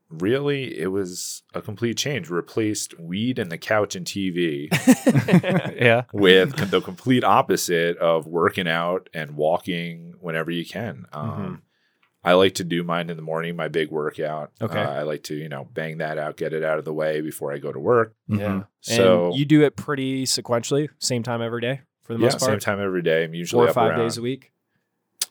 really, 0.09 0.77
it 0.79 0.87
was 0.87 1.43
a 1.53 1.61
complete 1.61 1.97
change. 1.97 2.29
Replaced 2.29 2.99
weed 2.99 3.39
and 3.39 3.51
the 3.51 3.57
couch 3.57 3.95
and 3.95 4.05
TV 4.05 4.67
yeah. 5.81 6.03
with 6.13 6.69
the 6.71 6.81
complete 6.81 7.23
opposite 7.23 7.97
of 7.97 8.27
working 8.27 8.67
out 8.67 9.09
and 9.13 9.35
walking 9.37 10.13
whenever 10.19 10.51
you 10.51 10.65
can. 10.65 11.05
Um, 11.13 11.29
Mhm. 11.29 11.61
I 12.25 12.33
like 12.33 12.55
to 12.55 12.63
do 12.63 12.83
mine 12.83 13.09
in 13.09 13.15
the 13.17 13.21
morning, 13.23 13.55
my 13.55 13.67
big 13.67 13.91
workout. 13.91 14.51
Okay. 14.61 14.79
Uh, 14.81 14.89
I 14.91 15.01
like 15.03 15.23
to, 15.23 15.35
you 15.35 15.47
know, 15.49 15.67
bang 15.73 15.99
that 15.99 16.17
out, 16.17 16.37
get 16.37 16.53
it 16.53 16.63
out 16.63 16.79
of 16.79 16.85
the 16.85 16.93
way 16.93 17.21
before 17.21 17.53
I 17.53 17.57
go 17.59 17.71
to 17.71 17.79
work. 17.79 18.15
Yeah. 18.27 18.63
So 18.81 19.27
and 19.27 19.35
you 19.35 19.45
do 19.45 19.63
it 19.63 19.75
pretty 19.75 20.25
sequentially, 20.25 20.89
same 20.99 21.23
time 21.23 21.41
every 21.41 21.61
day 21.61 21.81
for 22.03 22.13
the 22.13 22.19
yeah, 22.19 22.25
most 22.25 22.39
part. 22.39 22.51
same 22.51 22.59
time 22.59 22.79
every 22.81 23.01
day. 23.01 23.23
I'm 23.23 23.33
usually 23.33 23.59
Four 23.61 23.65
or 23.67 23.69
up 23.69 23.75
five 23.75 23.91
around, 23.91 23.99
days 23.99 24.17
a 24.17 24.21
week. 24.21 24.51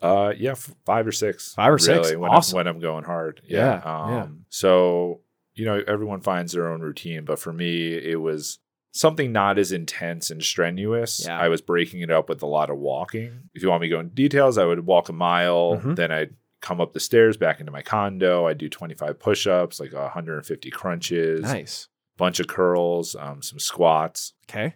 Uh, 0.02 0.32
yeah, 0.36 0.50
f- 0.52 0.74
five 0.84 1.06
or 1.06 1.12
six. 1.12 1.54
Five 1.54 1.72
or 1.72 1.78
six. 1.78 2.06
really, 2.08 2.16
when 2.16 2.30
Awesome. 2.30 2.58
I'm, 2.58 2.66
when 2.66 2.74
I'm 2.74 2.80
going 2.80 3.04
hard. 3.04 3.40
Yeah, 3.46 3.80
Yeah. 3.84 4.02
Um, 4.04 4.10
yeah. 4.12 4.26
So 4.50 5.20
you 5.54 5.64
know, 5.64 5.82
everyone 5.86 6.20
finds 6.20 6.52
their 6.52 6.68
own 6.68 6.80
routine, 6.80 7.24
but 7.24 7.38
for 7.38 7.52
me, 7.52 7.94
it 7.94 8.20
was 8.20 8.58
something 8.90 9.30
not 9.32 9.56
as 9.56 9.70
intense 9.72 10.30
and 10.30 10.42
strenuous. 10.42 11.24
Yeah. 11.26 11.38
I 11.38 11.48
was 11.48 11.60
breaking 11.60 12.00
it 12.00 12.10
up 12.10 12.28
with 12.28 12.42
a 12.42 12.46
lot 12.46 12.70
of 12.70 12.78
walking. 12.78 13.48
If 13.54 13.62
you 13.62 13.68
want 13.70 13.82
me 13.82 13.88
to 13.88 13.94
go 13.94 14.00
into 14.00 14.14
details, 14.14 14.58
I 14.58 14.64
would 14.64 14.84
walk 14.84 15.08
a 15.08 15.12
mile, 15.12 15.76
Mhm. 15.82 15.94
then 15.96 16.10
I'd 16.10 16.34
come 16.64 16.80
up 16.80 16.94
the 16.94 17.00
stairs 17.00 17.36
back 17.36 17.60
into 17.60 17.70
my 17.70 17.82
condo. 17.82 18.46
I'd 18.46 18.56
do 18.56 18.70
25 18.70 19.18
push-ups, 19.18 19.78
like 19.80 19.92
150 19.92 20.70
crunches, 20.70 21.42
Nice. 21.42 21.88
bunch 22.16 22.40
of 22.40 22.46
curls, 22.46 23.14
um, 23.14 23.42
some 23.42 23.58
squats. 23.58 24.32
Okay. 24.48 24.74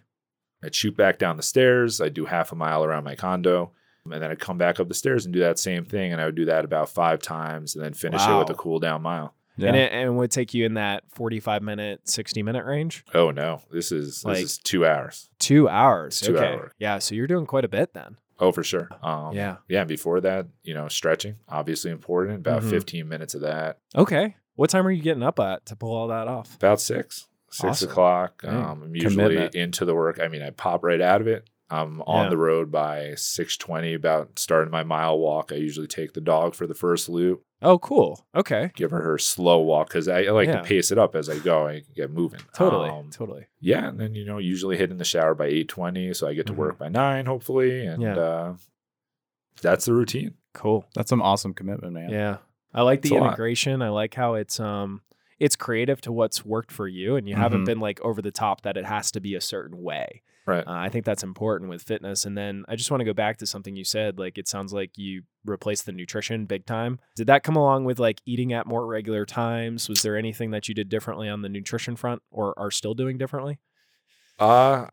I'd 0.63 0.75
shoot 0.75 0.95
back 0.95 1.17
down 1.17 1.35
the 1.35 1.41
stairs. 1.43 1.99
I'd 1.99 2.13
do 2.13 2.25
half 2.25 2.51
a 2.51 2.55
mile 2.55 2.83
around 2.83 3.05
my 3.05 3.15
condo. 3.15 3.71
And 4.05 4.21
then 4.21 4.29
I'd 4.29 4.39
come 4.39 4.57
back 4.59 4.79
up 4.79 4.87
the 4.87 4.93
stairs 4.93 5.25
and 5.25 5.33
do 5.33 5.39
that 5.39 5.57
same 5.57 5.83
thing. 5.83 6.11
And 6.13 6.21
I 6.21 6.25
would 6.25 6.35
do 6.35 6.45
that 6.45 6.63
about 6.63 6.89
five 6.89 7.21
times 7.21 7.75
and 7.75 7.83
then 7.83 7.93
finish 7.93 8.21
it 8.25 8.37
with 8.37 8.49
a 8.51 8.53
cool 8.55 8.79
down 8.79 9.01
mile. 9.01 9.33
Yeah. 9.57 9.69
And 9.69 9.75
it 9.77 9.91
and 9.91 10.07
it 10.09 10.11
would 10.13 10.31
take 10.31 10.53
you 10.53 10.65
in 10.65 10.75
that 10.75 11.03
45 11.09 11.63
minute, 11.63 12.07
60 12.07 12.43
minute 12.43 12.65
range? 12.65 13.03
Oh 13.15 13.31
no, 13.31 13.61
this 13.71 13.91
is 13.91 14.23
Like- 14.23 14.35
this 14.37 14.43
is 14.53 14.57
two 14.59 14.85
hours. 14.85 15.29
Two 15.39 15.67
hours. 15.67 16.19
Two 16.19 16.37
okay. 16.37 16.45
hour. 16.53 16.71
Yeah. 16.79 16.99
So 16.99 17.13
you're 17.15 17.27
doing 17.27 17.45
quite 17.45 17.65
a 17.65 17.69
bit 17.69 17.93
then. 17.93 18.17
Oh, 18.39 18.51
for 18.51 18.63
sure. 18.63 18.89
Um, 19.03 19.33
Yeah. 19.35 19.57
Yeah. 19.67 19.83
Before 19.83 20.21
that, 20.21 20.47
you 20.63 20.73
know, 20.73 20.87
stretching, 20.87 21.35
obviously 21.47 21.91
important. 21.91 22.37
About 22.39 22.61
Mhm. 22.63 22.69
15 22.69 23.07
minutes 23.07 23.35
of 23.35 23.41
that. 23.41 23.79
Okay. 23.95 24.35
What 24.55 24.69
time 24.69 24.85
are 24.87 24.91
you 24.91 25.01
getting 25.01 25.23
up 25.23 25.39
at 25.39 25.65
to 25.67 25.75
pull 25.75 25.95
all 25.95 26.07
that 26.07 26.27
off? 26.27 26.55
About 26.55 26.81
six, 26.81 27.27
six 27.49 27.63
Awesome. 27.63 27.89
o'clock. 27.89 28.43
Um, 28.45 28.83
I'm 28.83 28.95
usually 28.95 29.15
Commitment. 29.15 29.55
into 29.55 29.85
the 29.85 29.95
work. 29.95 30.19
I 30.21 30.27
mean, 30.27 30.41
I 30.41 30.49
pop 30.51 30.83
right 30.83 31.01
out 31.01 31.21
of 31.21 31.27
it. 31.27 31.49
I'm 31.71 32.01
on 32.01 32.25
Yeah. 32.25 32.29
the 32.29 32.37
road 32.37 32.71
by 32.71 33.13
620, 33.15 33.93
about 33.93 34.39
starting 34.39 34.71
my 34.71 34.83
mile 34.83 35.19
walk. 35.19 35.51
I 35.51 35.55
usually 35.55 35.87
take 35.87 36.13
the 36.13 36.21
dog 36.21 36.55
for 36.55 36.65
the 36.65 36.73
first 36.73 37.09
loop. 37.09 37.43
Oh, 37.61 37.77
cool. 37.77 38.25
Okay. 38.33 38.71
give 38.75 38.89
her 38.91 39.01
her 39.01 39.17
slow 39.17 39.59
walk 39.59 39.89
because 39.89 40.07
I, 40.07 40.23
I 40.23 40.31
like 40.31 40.47
Yeah. 40.47 40.61
to 40.61 40.63
pace 40.63 40.91
it 40.91 40.97
up 40.97 41.15
as 41.15 41.29
I 41.29 41.37
go. 41.39 41.67
I 41.67 41.83
get 41.95 42.09
moving. 42.09 42.39
Totally. 42.53 42.89
Um, 42.89 43.09
totally. 43.11 43.47
yeah, 43.59 43.87
and 43.89 43.99
then 43.99 44.15
you 44.15 44.25
know 44.25 44.37
usually 44.37 44.77
hit 44.77 44.89
in 44.91 44.97
the 44.97 45.03
shower 45.03 45.35
by 45.35 45.45
eight 45.47 45.67
twenty, 45.67 46.13
so 46.13 46.27
I 46.27 46.33
get 46.33 46.47
to 46.47 46.53
Mhm. 46.53 46.57
work 46.57 46.77
by 46.79 46.87
nine, 46.89 47.25
hopefully, 47.25 47.85
and 47.85 48.01
Yeah. 48.01 48.17
uh, 48.17 48.55
that's 49.61 49.85
the 49.85 49.93
routine. 49.93 50.35
Cool. 50.53 50.85
That's 50.95 51.09
some 51.09 51.21
awesome 51.21 51.53
commitment, 51.53 51.93
man. 51.93 52.09
Yeah. 52.09 52.37
I 52.73 52.81
like 52.83 52.99
It's 52.99 53.09
the 53.09 53.17
a 53.17 53.19
lot. 53.19 53.27
integration. 53.27 53.81
I 53.81 53.89
like 53.89 54.13
how 54.15 54.35
it's 54.35 54.59
um 54.59 55.01
it's 55.37 55.55
creative 55.55 56.01
to 56.01 56.11
what's 56.11 56.43
worked 56.45 56.71
for 56.71 56.87
you 56.87 57.15
and 57.15 57.27
you 57.27 57.35
haven't 57.35 57.61
Mhm. 57.63 57.65
been 57.65 57.79
like 57.79 58.01
over 58.01 58.21
the 58.21 58.31
top 58.31 58.61
that 58.61 58.75
it 58.77 58.85
has 58.85 59.09
to 59.11 59.19
be 59.21 59.35
a 59.35 59.41
certain 59.41 59.81
way. 59.81 60.21
Right. 60.45 60.65
Uh, 60.65 60.71
I 60.71 60.89
think 60.89 61.05
that's 61.05 61.23
important 61.23 61.69
with 61.69 61.83
fitness. 61.83 62.25
And 62.25 62.37
then 62.37 62.65
I 62.67 62.75
just 62.75 62.89
want 62.89 63.01
to 63.01 63.05
go 63.05 63.13
back 63.13 63.37
to 63.37 63.45
something 63.45 63.75
you 63.75 63.83
said. 63.83 64.17
Like 64.17 64.37
it 64.37 64.47
sounds 64.47 64.73
like 64.73 64.97
you 64.97 65.23
replaced 65.45 65.85
the 65.85 65.91
nutrition 65.91 66.45
big 66.45 66.65
time. 66.65 66.99
Did 67.15 67.27
that 67.27 67.43
come 67.43 67.55
along 67.55 67.85
with 67.85 67.99
like 67.99 68.21
eating 68.25 68.53
at 68.53 68.65
more 68.65 68.85
regular 68.85 69.25
times? 69.25 69.87
Was 69.87 70.01
there 70.01 70.17
anything 70.17 70.51
that 70.51 70.67
you 70.67 70.73
did 70.73 70.89
differently 70.89 71.29
on 71.29 71.41
the 71.41 71.49
nutrition 71.49 71.95
front 71.95 72.21
or 72.31 72.57
are 72.57 72.71
still 72.71 72.93
doing 72.93 73.17
differently? 73.17 73.59
Uh 74.39 74.87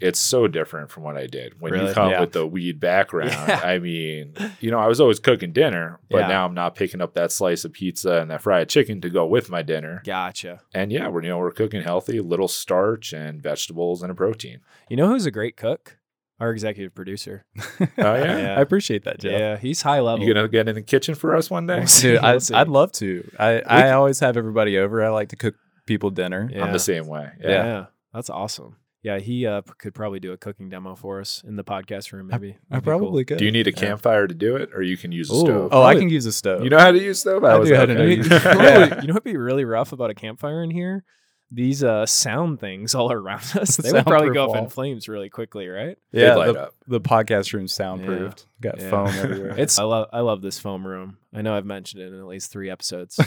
it's 0.00 0.18
so 0.20 0.46
different 0.46 0.90
from 0.90 1.02
what 1.02 1.16
I 1.16 1.26
did 1.26 1.60
when 1.60 1.72
Really? 1.72 1.88
you 1.88 1.94
come 1.94 2.10
Yeah. 2.10 2.20
with 2.20 2.32
the 2.32 2.46
weed 2.46 2.78
background. 2.80 3.30
Yeah. 3.48 3.60
I 3.64 3.78
mean, 3.78 4.34
you 4.60 4.70
know, 4.70 4.78
I 4.78 4.86
was 4.86 5.00
always 5.00 5.18
cooking 5.18 5.52
dinner, 5.52 5.98
but 6.10 6.18
Yeah. 6.20 6.28
now 6.28 6.44
I'm 6.46 6.54
not 6.54 6.74
picking 6.76 7.00
up 7.00 7.14
that 7.14 7.32
slice 7.32 7.64
of 7.64 7.72
pizza 7.72 8.20
and 8.20 8.30
that 8.30 8.42
fried 8.42 8.68
chicken 8.68 9.00
to 9.00 9.10
go 9.10 9.26
with 9.26 9.50
my 9.50 9.62
dinner. 9.62 10.02
Gotcha. 10.04 10.60
And 10.74 10.92
yeah, 10.92 11.08
we're 11.08 11.22
you 11.22 11.28
know 11.30 11.38
we're 11.38 11.50
cooking 11.52 11.82
healthy, 11.82 12.20
little 12.20 12.48
starch 12.48 13.12
and 13.12 13.42
vegetables 13.42 14.02
and 14.02 14.10
a 14.12 14.14
protein. 14.14 14.60
You 14.88 14.96
know 14.96 15.08
who's 15.08 15.26
a 15.26 15.30
great 15.30 15.56
cook? 15.56 15.98
Our 16.40 16.52
executive 16.52 16.94
producer. 16.94 17.44
Oh 17.80 18.14
yeah. 18.14 18.38
Yeah. 18.38 18.54
I 18.58 18.60
appreciate 18.60 19.04
that, 19.04 19.18
Jeff. 19.18 19.32
Yeah, 19.32 19.56
he's 19.56 19.82
high 19.82 20.00
level. 20.00 20.24
You 20.24 20.32
gonna 20.32 20.46
get 20.48 20.68
in 20.68 20.74
the 20.76 20.82
kitchen 20.82 21.14
for 21.16 21.34
us 21.34 21.50
one 21.50 21.66
day? 21.66 21.78
We'll. 21.80 21.86
Dude, 21.86 22.18
I, 22.18 22.38
I'd 22.60 22.68
love 22.68 22.92
to. 22.92 23.28
I, 23.38 23.60
I 23.60 23.90
always 23.92 24.20
have 24.20 24.36
everybody 24.36 24.78
over. 24.78 25.04
I 25.04 25.08
like 25.08 25.30
to 25.30 25.36
cook 25.36 25.56
people 25.86 26.10
dinner. 26.10 26.48
Yeah. 26.52 26.64
I'm 26.64 26.72
the 26.72 26.78
same 26.78 27.06
way. 27.08 27.30
Yeah. 27.40 27.48
Yeah. 27.50 27.84
that's 28.12 28.30
awesome. 28.30 28.76
Yeah, 29.02 29.18
he 29.20 29.46
uh, 29.46 29.62
could 29.78 29.94
probably 29.94 30.18
do 30.18 30.32
a 30.32 30.36
cooking 30.36 30.68
demo 30.68 30.96
for 30.96 31.20
us 31.20 31.42
in 31.46 31.54
the 31.54 31.62
podcast 31.64 32.12
room. 32.12 32.26
Maybe 32.26 32.50
I 32.50 32.56
That'd 32.76 32.84
be 32.84 32.90
cool. 32.90 32.98
probably 32.98 33.24
could. 33.24 33.38
Do 33.38 33.44
you 33.44 33.52
need 33.52 33.68
a 33.68 33.70
Yeah. 33.70 33.76
campfire 33.76 34.26
to 34.26 34.34
do 34.34 34.56
it, 34.56 34.70
or 34.74 34.82
you 34.82 34.96
can 34.96 35.12
use 35.12 35.30
a 35.30 35.34
Ooh. 35.34 35.40
stove? 35.40 35.68
Oh, 35.72 35.82
I 35.82 35.94
can 35.94 36.08
use 36.08 36.26
a 36.26 36.32
stove. 36.32 36.64
You 36.64 36.70
know 36.70 36.78
how 36.80 36.90
to 36.90 36.98
use 36.98 37.20
stove? 37.20 37.44
I 37.44 37.56
was 37.56 37.68
do 37.68 37.76
how 37.76 37.86
to 37.86 37.92
okay. 37.92 38.14
use- 38.16 38.26
You 38.28 38.38
know, 38.38 38.62
Yeah. 38.62 39.00
you 39.00 39.06
know 39.06 39.14
what'd 39.14 39.22
be 39.24 39.36
really 39.36 39.64
rough 39.64 39.92
about 39.92 40.10
a 40.10 40.14
campfire 40.14 40.62
in 40.64 40.70
here? 40.70 41.04
These 41.50 41.82
uh, 41.84 42.04
sound 42.06 42.60
things 42.60 42.94
all 42.96 43.10
around 43.12 43.44
us. 43.54 43.76
They 43.82 43.92
would 43.92 44.04
probably 44.04 44.26
Soundproof 44.28 44.34
go 44.34 44.50
up 44.52 44.56
in 44.64 44.68
flames 44.68 45.08
really 45.08 45.30
quickly, 45.30 45.68
right? 45.68 45.96
Yeah, 46.12 46.34
light 46.34 46.52
the, 46.54 46.60
up. 46.64 46.74
the 46.88 47.00
podcast 47.00 47.52
room's 47.54 47.72
soundproofed. 47.72 48.46
Got 48.60 48.80
Yeah. 48.80 48.90
foam 48.90 49.06
everywhere. 49.14 49.54
It's 49.56 49.78
I 49.78 49.84
love 49.84 50.08
I 50.12 50.20
love 50.20 50.42
this 50.42 50.58
foam 50.58 50.84
room. 50.86 51.18
I 51.32 51.40
know 51.42 51.56
I've 51.56 51.64
mentioned 51.64 52.02
it 52.02 52.12
in 52.12 52.18
at 52.18 52.26
least 52.26 52.50
three 52.50 52.68
episodes. 52.68 53.18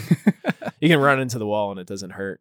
you 0.80 0.88
can 0.88 1.00
run 1.00 1.18
into 1.18 1.38
the 1.38 1.46
wall 1.46 1.70
and 1.70 1.80
it 1.80 1.86
doesn't 1.86 2.10
hurt. 2.10 2.40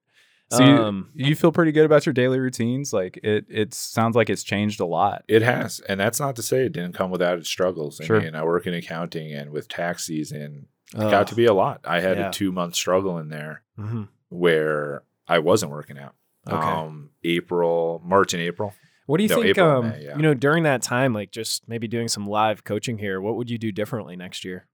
So 0.51 0.63
you, 0.63 0.71
um, 0.83 1.09
you 1.13 1.35
feel 1.35 1.51
pretty 1.51 1.71
good 1.71 1.85
about 1.85 2.05
your 2.05 2.13
daily 2.13 2.39
routines. 2.39 2.93
Like 2.93 3.17
it, 3.23 3.45
it 3.49 3.73
sounds 3.73 4.15
like 4.15 4.29
it's 4.29 4.43
changed 4.43 4.79
a 4.79 4.85
lot. 4.85 5.23
It 5.27 5.41
has, 5.41 5.79
and 5.81 5.99
that's 5.99 6.19
not 6.19 6.35
to 6.37 6.41
say 6.43 6.65
it 6.65 6.73
didn't 6.73 6.93
come 6.93 7.11
without 7.11 7.37
its 7.39 7.49
struggles. 7.49 7.99
I 8.01 8.05
Sure. 8.05 8.21
mean, 8.21 8.35
I 8.35 8.43
work 8.43 8.67
in 8.67 8.73
accounting, 8.73 9.33
and 9.33 9.51
with 9.51 9.67
tax 9.67 10.05
season, 10.05 10.67
it 10.93 10.97
got 10.97 11.27
to 11.27 11.35
be 11.35 11.45
a 11.45 11.53
lot. 11.53 11.81
I 11.85 11.99
had 12.01 12.17
Yeah. 12.17 12.29
a 12.29 12.31
two 12.31 12.51
month 12.51 12.75
struggle 12.75 13.17
in 13.17 13.29
there 13.29 13.63
Mhm. 13.79 14.07
where 14.29 15.03
I 15.27 15.39
wasn't 15.39 15.71
working 15.71 15.97
out. 15.97 16.15
Okay. 16.47 16.57
Um, 16.67 17.11
April, 17.23 18.01
March, 18.03 18.33
and 18.33 18.41
April. 18.41 18.73
What 19.05 19.17
do 19.17 19.23
you 19.23 19.29
No, 19.29 19.35
think? 19.35 19.47
April, 19.47 19.69
um, 19.69 19.89
May, 19.89 20.05
yeah. 20.05 20.15
You 20.15 20.21
know, 20.21 20.33
during 20.33 20.63
that 20.63 20.81
time, 20.81 21.13
like 21.13 21.31
just 21.31 21.67
maybe 21.67 21.87
doing 21.87 22.07
some 22.07 22.25
live 22.27 22.63
coaching 22.63 22.97
here, 22.97 23.19
what 23.21 23.35
would 23.35 23.49
you 23.49 23.57
do 23.57 23.71
differently 23.71 24.15
next 24.15 24.45
year? 24.45 24.67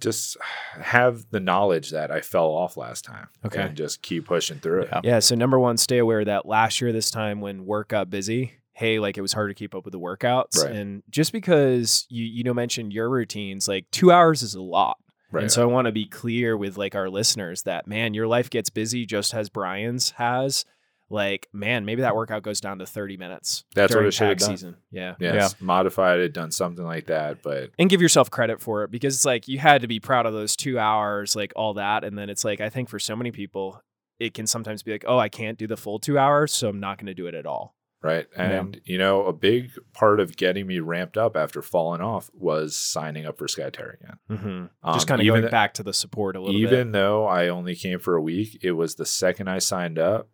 Just 0.00 0.36
have 0.80 1.26
the 1.30 1.40
knowledge 1.40 1.90
that 1.90 2.10
I 2.10 2.20
fell 2.20 2.46
off 2.46 2.76
last 2.76 3.04
time. 3.04 3.28
Okay. 3.44 3.60
and 3.62 3.76
just 3.76 4.02
keep 4.02 4.26
pushing 4.26 4.58
through 4.58 4.82
it. 4.82 4.88
Yeah. 4.92 5.00
Yeah. 5.04 5.18
So 5.20 5.34
number 5.34 5.58
one, 5.58 5.76
stay 5.76 5.98
aware 5.98 6.24
that 6.24 6.46
last 6.46 6.80
year 6.80 6.92
this 6.92 7.10
time 7.10 7.40
when 7.40 7.66
work 7.66 7.88
got 7.88 8.08
busy, 8.10 8.52
hey, 8.72 8.98
like 8.98 9.18
it 9.18 9.22
was 9.22 9.32
hard 9.32 9.50
to 9.50 9.54
keep 9.54 9.74
up 9.74 9.84
with 9.84 9.92
the 9.92 10.00
workouts, 10.00 10.62
Right. 10.62 10.72
and 10.74 11.02
just 11.10 11.32
because 11.32 12.06
you 12.08 12.24
you 12.24 12.44
know 12.44 12.54
mentioned 12.54 12.92
your 12.92 13.10
routines, 13.10 13.66
like 13.68 13.84
two 13.90 14.10
hours 14.12 14.42
is 14.42 14.54
a 14.54 14.62
lot. 14.62 14.96
Right. 15.30 15.42
And 15.42 15.52
so 15.52 15.62
I 15.62 15.66
want 15.66 15.84
to 15.86 15.92
be 15.92 16.06
clear 16.06 16.56
with 16.56 16.78
like 16.78 16.94
our 16.94 17.10
listeners 17.10 17.62
that 17.64 17.86
man, 17.86 18.14
your 18.14 18.26
life 18.26 18.48
gets 18.48 18.70
busy 18.70 19.04
just 19.04 19.34
as 19.34 19.50
Brian's 19.50 20.10
has. 20.12 20.64
Like, 21.10 21.48
man, 21.52 21.84
maybe 21.86 22.02
that 22.02 22.14
workout 22.14 22.42
goes 22.42 22.60
down 22.60 22.80
to 22.80 22.86
30 22.86 23.16
minutes. 23.16 23.64
That's 23.74 23.90
what 23.90 23.96
during 24.00 24.08
it 24.08 24.14
should 24.14 24.28
have 24.28 24.36
tax 24.38 24.46
done. 24.46 24.56
season. 24.56 24.76
Yeah. 24.90 25.14
yes, 25.18 25.56
modified 25.60 26.20
it, 26.20 26.32
done 26.34 26.50
something 26.50 26.84
like 26.84 27.06
that, 27.06 27.42
but 27.42 27.70
and 27.78 27.88
give 27.88 28.02
yourself 28.02 28.30
credit 28.30 28.60
for 28.60 28.84
it 28.84 28.90
because 28.90 29.14
it's 29.14 29.24
like 29.24 29.48
you 29.48 29.58
had 29.58 29.80
to 29.82 29.88
be 29.88 30.00
proud 30.00 30.26
of 30.26 30.32
those 30.34 30.54
two 30.54 30.78
hours, 30.78 31.34
like 31.34 31.52
all 31.56 31.74
that. 31.74 32.04
And 32.04 32.18
then 32.18 32.28
it's 32.28 32.44
like, 32.44 32.60
I 32.60 32.68
think 32.68 32.88
for 32.90 32.98
so 32.98 33.16
many 33.16 33.30
people, 33.30 33.80
it 34.18 34.34
can 34.34 34.46
sometimes 34.46 34.82
be 34.82 34.92
like, 34.92 35.04
oh, 35.06 35.18
I 35.18 35.28
can't 35.28 35.56
do 35.56 35.66
the 35.66 35.76
full 35.76 35.98
two 35.98 36.18
hours, 36.18 36.52
so 36.52 36.68
I'm 36.68 36.80
not 36.80 36.98
going 36.98 37.06
to 37.06 37.14
do 37.14 37.26
it 37.26 37.34
at 37.34 37.46
all. 37.46 37.74
right. 38.02 38.26
Yeah. 38.36 38.42
And 38.60 38.80
you 38.84 38.98
know, 38.98 39.24
a 39.24 39.32
big 39.32 39.70
part 39.94 40.20
of 40.20 40.36
getting 40.36 40.66
me 40.66 40.78
ramped 40.80 41.16
up 41.16 41.36
after 41.36 41.62
falling 41.62 42.00
off 42.02 42.28
was 42.34 42.76
signing 42.76 43.24
up 43.26 43.38
for 43.38 43.46
Skyterra 43.46 43.94
again. 43.94 44.18
Mm-hmm. 44.30 44.92
Just 44.92 45.04
Um, 45.04 45.08
kind 45.08 45.20
of 45.22 45.26
going 45.26 45.40
th- 45.42 45.50
back 45.50 45.72
to 45.74 45.82
the 45.82 45.94
support 45.94 46.36
a 46.36 46.40
little 46.40 46.52
bit. 46.60 46.70
Even 46.70 46.92
though 46.92 47.26
I 47.26 47.48
only 47.48 47.74
came 47.76 47.98
for 47.98 48.14
a 48.16 48.20
week, 48.22 48.58
it 48.62 48.72
was 48.72 48.96
the 48.96 49.06
second 49.06 49.48
I 49.48 49.58
signed 49.58 49.98
up, 49.98 50.28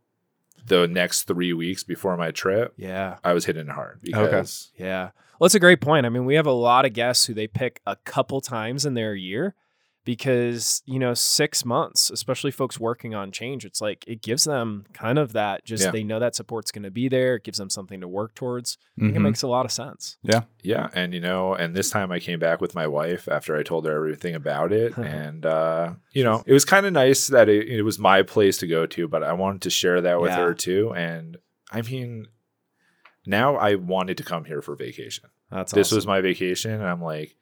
the 0.66 0.86
next 0.88 1.24
three 1.24 1.52
weeks 1.52 1.82
before 1.84 2.16
my 2.16 2.30
trip, 2.30 2.72
Yeah. 2.76 3.18
I 3.22 3.32
was 3.32 3.44
hitting 3.44 3.68
it 3.68 3.72
hard 3.72 4.00
because 4.02 4.72
Yeah. 4.78 5.10
Well, 5.38 5.46
it's 5.46 5.54
a 5.54 5.60
great 5.60 5.80
point. 5.80 6.06
I 6.06 6.08
mean, 6.10 6.24
we 6.24 6.36
have 6.36 6.46
a 6.46 6.52
lot 6.52 6.84
of 6.84 6.92
guests 6.92 7.26
who 7.26 7.34
they 7.34 7.46
pick 7.48 7.80
a 7.86 7.96
couple 7.96 8.40
times 8.40 8.86
in 8.86 8.94
their 8.94 9.14
year, 9.14 9.54
because 10.04 10.82
you 10.84 10.98
know 10.98 11.14
six 11.14 11.64
months 11.64 12.10
especially 12.10 12.50
folks 12.50 12.78
working 12.78 13.14
on 13.14 13.30
change 13.32 13.64
it's 13.64 13.80
like 13.80 14.04
it 14.06 14.20
gives 14.22 14.44
them 14.44 14.84
kind 14.92 15.18
of 15.18 15.32
that 15.32 15.64
just 15.64 15.84
Yeah. 15.84 15.90
they 15.90 16.04
know 16.04 16.20
that 16.20 16.34
support's 16.34 16.70
going 16.70 16.82
to 16.82 16.90
be 16.90 17.08
there 17.08 17.36
it 17.36 17.44
gives 17.44 17.58
them 17.58 17.70
something 17.70 18.00
to 18.02 18.08
work 18.08 18.34
towards 18.34 18.76
i 18.98 19.00
think 19.02 19.16
it 19.16 19.20
makes 19.20 19.42
a 19.42 19.48
lot 19.48 19.64
of 19.64 19.72
sense 19.72 20.16
Yeah, 20.22 20.42
Yeah. 20.62 20.88
and 20.94 21.12
you 21.14 21.20
know, 21.20 21.54
and 21.54 21.74
this 21.74 21.90
time 21.90 22.12
I 22.12 22.20
came 22.20 22.38
back 22.38 22.60
with 22.60 22.74
my 22.74 22.86
wife 22.86 23.28
after 23.28 23.56
I 23.56 23.62
told 23.62 23.86
her 23.86 23.94
everything 23.96 24.34
about 24.34 24.72
it, 24.72 24.96
and 24.98 25.44
uh, 25.46 25.94
you 26.12 26.22
know, 26.24 26.42
it 26.46 26.52
was 26.52 26.64
kind 26.64 26.86
of 26.86 26.92
nice 26.92 27.26
that 27.28 27.48
it, 27.48 27.68
it 27.68 27.82
was 27.82 27.98
my 27.98 28.22
place 28.22 28.58
to 28.58 28.66
go 28.66 28.86
to, 28.86 29.08
but 29.08 29.22
I 29.22 29.32
wanted 29.32 29.62
to 29.62 29.70
share 29.70 30.00
that 30.02 30.20
with 30.20 30.30
Yeah. 30.30 30.44
her 30.44 30.54
too. 30.54 30.92
And 30.94 31.38
I 31.72 31.82
mean, 31.82 32.26
now 33.26 33.56
I 33.56 33.74
wanted 33.76 34.16
to 34.18 34.22
come 34.24 34.44
here 34.44 34.62
for 34.62 34.76
vacation. 34.76 35.30
that's 35.50 35.72
This 35.72 35.90
was 35.92 36.06
my 36.06 36.20
vacation, 36.20 36.70
and 36.72 36.84
I'm 36.84 37.02
like, 37.02 37.36